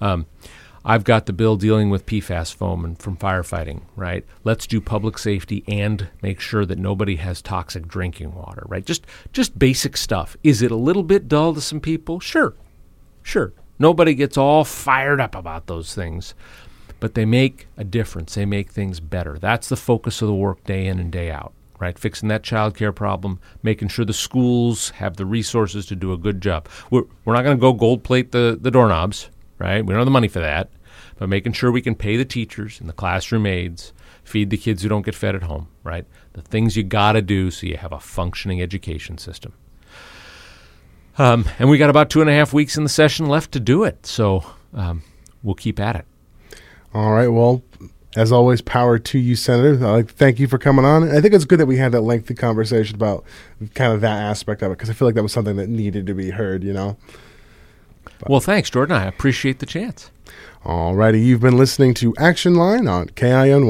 Um, 0.00 0.26
I've 0.84 1.04
got 1.04 1.24
the 1.24 1.32
bill 1.32 1.56
dealing 1.56 1.88
with 1.88 2.04
PFAS 2.04 2.54
foam 2.54 2.84
and 2.84 2.98
from 2.98 3.16
firefighting, 3.16 3.82
right? 3.96 4.24
Let's 4.44 4.66
do 4.66 4.82
public 4.82 5.16
safety 5.16 5.64
and 5.66 6.08
make 6.20 6.40
sure 6.40 6.66
that 6.66 6.78
nobody 6.78 7.16
has 7.16 7.40
toxic 7.40 7.88
drinking 7.88 8.34
water, 8.34 8.64
right? 8.66 8.84
Just 8.84 9.06
just 9.32 9.58
basic 9.58 9.96
stuff. 9.96 10.36
Is 10.42 10.60
it 10.60 10.70
a 10.70 10.76
little 10.76 11.02
bit 11.02 11.26
dull 11.26 11.54
to 11.54 11.60
some 11.62 11.80
people? 11.80 12.20
Sure. 12.20 12.54
Sure. 13.22 13.54
Nobody 13.78 14.14
gets 14.14 14.36
all 14.36 14.62
fired 14.62 15.22
up 15.22 15.34
about 15.34 15.66
those 15.66 15.94
things 15.94 16.34
but 17.00 17.14
they 17.14 17.24
make 17.24 17.66
a 17.76 17.84
difference. 17.84 18.34
They 18.34 18.46
make 18.46 18.70
things 18.70 19.00
better. 19.00 19.38
That's 19.38 19.68
the 19.68 19.76
focus 19.76 20.22
of 20.22 20.28
the 20.28 20.34
work 20.34 20.64
day 20.64 20.86
in 20.86 20.98
and 20.98 21.10
day 21.10 21.30
out, 21.30 21.52
right? 21.78 21.98
Fixing 21.98 22.28
that 22.28 22.42
child 22.42 22.74
care 22.76 22.92
problem, 22.92 23.40
making 23.62 23.88
sure 23.88 24.04
the 24.04 24.12
schools 24.12 24.90
have 24.90 25.16
the 25.16 25.26
resources 25.26 25.86
to 25.86 25.96
do 25.96 26.12
a 26.12 26.18
good 26.18 26.40
job. 26.40 26.68
We're, 26.90 27.04
we're 27.24 27.34
not 27.34 27.42
going 27.42 27.56
to 27.56 27.60
go 27.60 27.72
gold 27.72 28.04
plate 28.04 28.32
the, 28.32 28.58
the 28.60 28.70
doorknobs, 28.70 29.30
right? 29.58 29.84
We 29.84 29.92
don't 29.92 30.00
have 30.00 30.06
the 30.06 30.10
money 30.10 30.28
for 30.28 30.40
that, 30.40 30.70
but 31.18 31.28
making 31.28 31.52
sure 31.52 31.70
we 31.70 31.82
can 31.82 31.94
pay 31.94 32.16
the 32.16 32.24
teachers 32.24 32.80
and 32.80 32.88
the 32.88 32.94
classroom 32.94 33.46
aides, 33.46 33.92
feed 34.24 34.50
the 34.50 34.56
kids 34.56 34.82
who 34.82 34.88
don't 34.88 35.04
get 35.04 35.14
fed 35.14 35.34
at 35.34 35.42
home, 35.42 35.68
right? 35.82 36.06
The 36.32 36.42
things 36.42 36.76
you 36.76 36.82
got 36.82 37.12
to 37.12 37.22
do 37.22 37.50
so 37.50 37.66
you 37.66 37.76
have 37.76 37.92
a 37.92 38.00
functioning 38.00 38.62
education 38.62 39.18
system. 39.18 39.52
Um, 41.16 41.44
and 41.58 41.70
we 41.70 41.78
got 41.78 41.90
about 41.90 42.10
two 42.10 42.20
and 42.20 42.30
a 42.30 42.32
half 42.32 42.52
weeks 42.52 42.76
in 42.76 42.82
the 42.82 42.88
session 42.88 43.26
left 43.26 43.52
to 43.52 43.60
do 43.60 43.84
it, 43.84 44.04
so 44.04 44.44
um, 44.72 45.02
we'll 45.42 45.54
keep 45.54 45.78
at 45.78 45.94
it. 45.94 46.06
All 46.94 47.12
right. 47.12 47.28
Well, 47.28 47.62
as 48.16 48.30
always, 48.30 48.60
power 48.60 48.98
to 48.98 49.18
you, 49.18 49.34
Senator. 49.34 49.74
Like 49.74 50.10
thank 50.12 50.38
you 50.38 50.46
for 50.46 50.58
coming 50.58 50.84
on. 50.84 51.10
I 51.10 51.20
think 51.20 51.34
it's 51.34 51.44
good 51.44 51.58
that 51.58 51.66
we 51.66 51.76
had 51.76 51.92
that 51.92 52.02
lengthy 52.02 52.34
conversation 52.34 52.94
about 52.94 53.24
kind 53.74 53.92
of 53.92 54.00
that 54.02 54.22
aspect 54.22 54.62
of 54.62 54.70
it 54.70 54.78
because 54.78 54.90
I 54.90 54.92
feel 54.92 55.08
like 55.08 55.16
that 55.16 55.22
was 55.22 55.32
something 55.32 55.56
that 55.56 55.68
needed 55.68 56.06
to 56.06 56.14
be 56.14 56.30
heard, 56.30 56.62
you 56.62 56.72
know? 56.72 56.96
But. 58.20 58.30
Well, 58.30 58.40
thanks, 58.40 58.70
Jordan. 58.70 58.96
I 58.96 59.06
appreciate 59.06 59.58
the 59.58 59.66
chance. 59.66 60.10
All 60.64 60.94
righty. 60.94 61.20
You've 61.20 61.40
been 61.40 61.58
listening 61.58 61.92
to 61.94 62.14
Action 62.16 62.54
Line 62.54 62.86
on 62.86 63.08
KINY. 63.08 63.66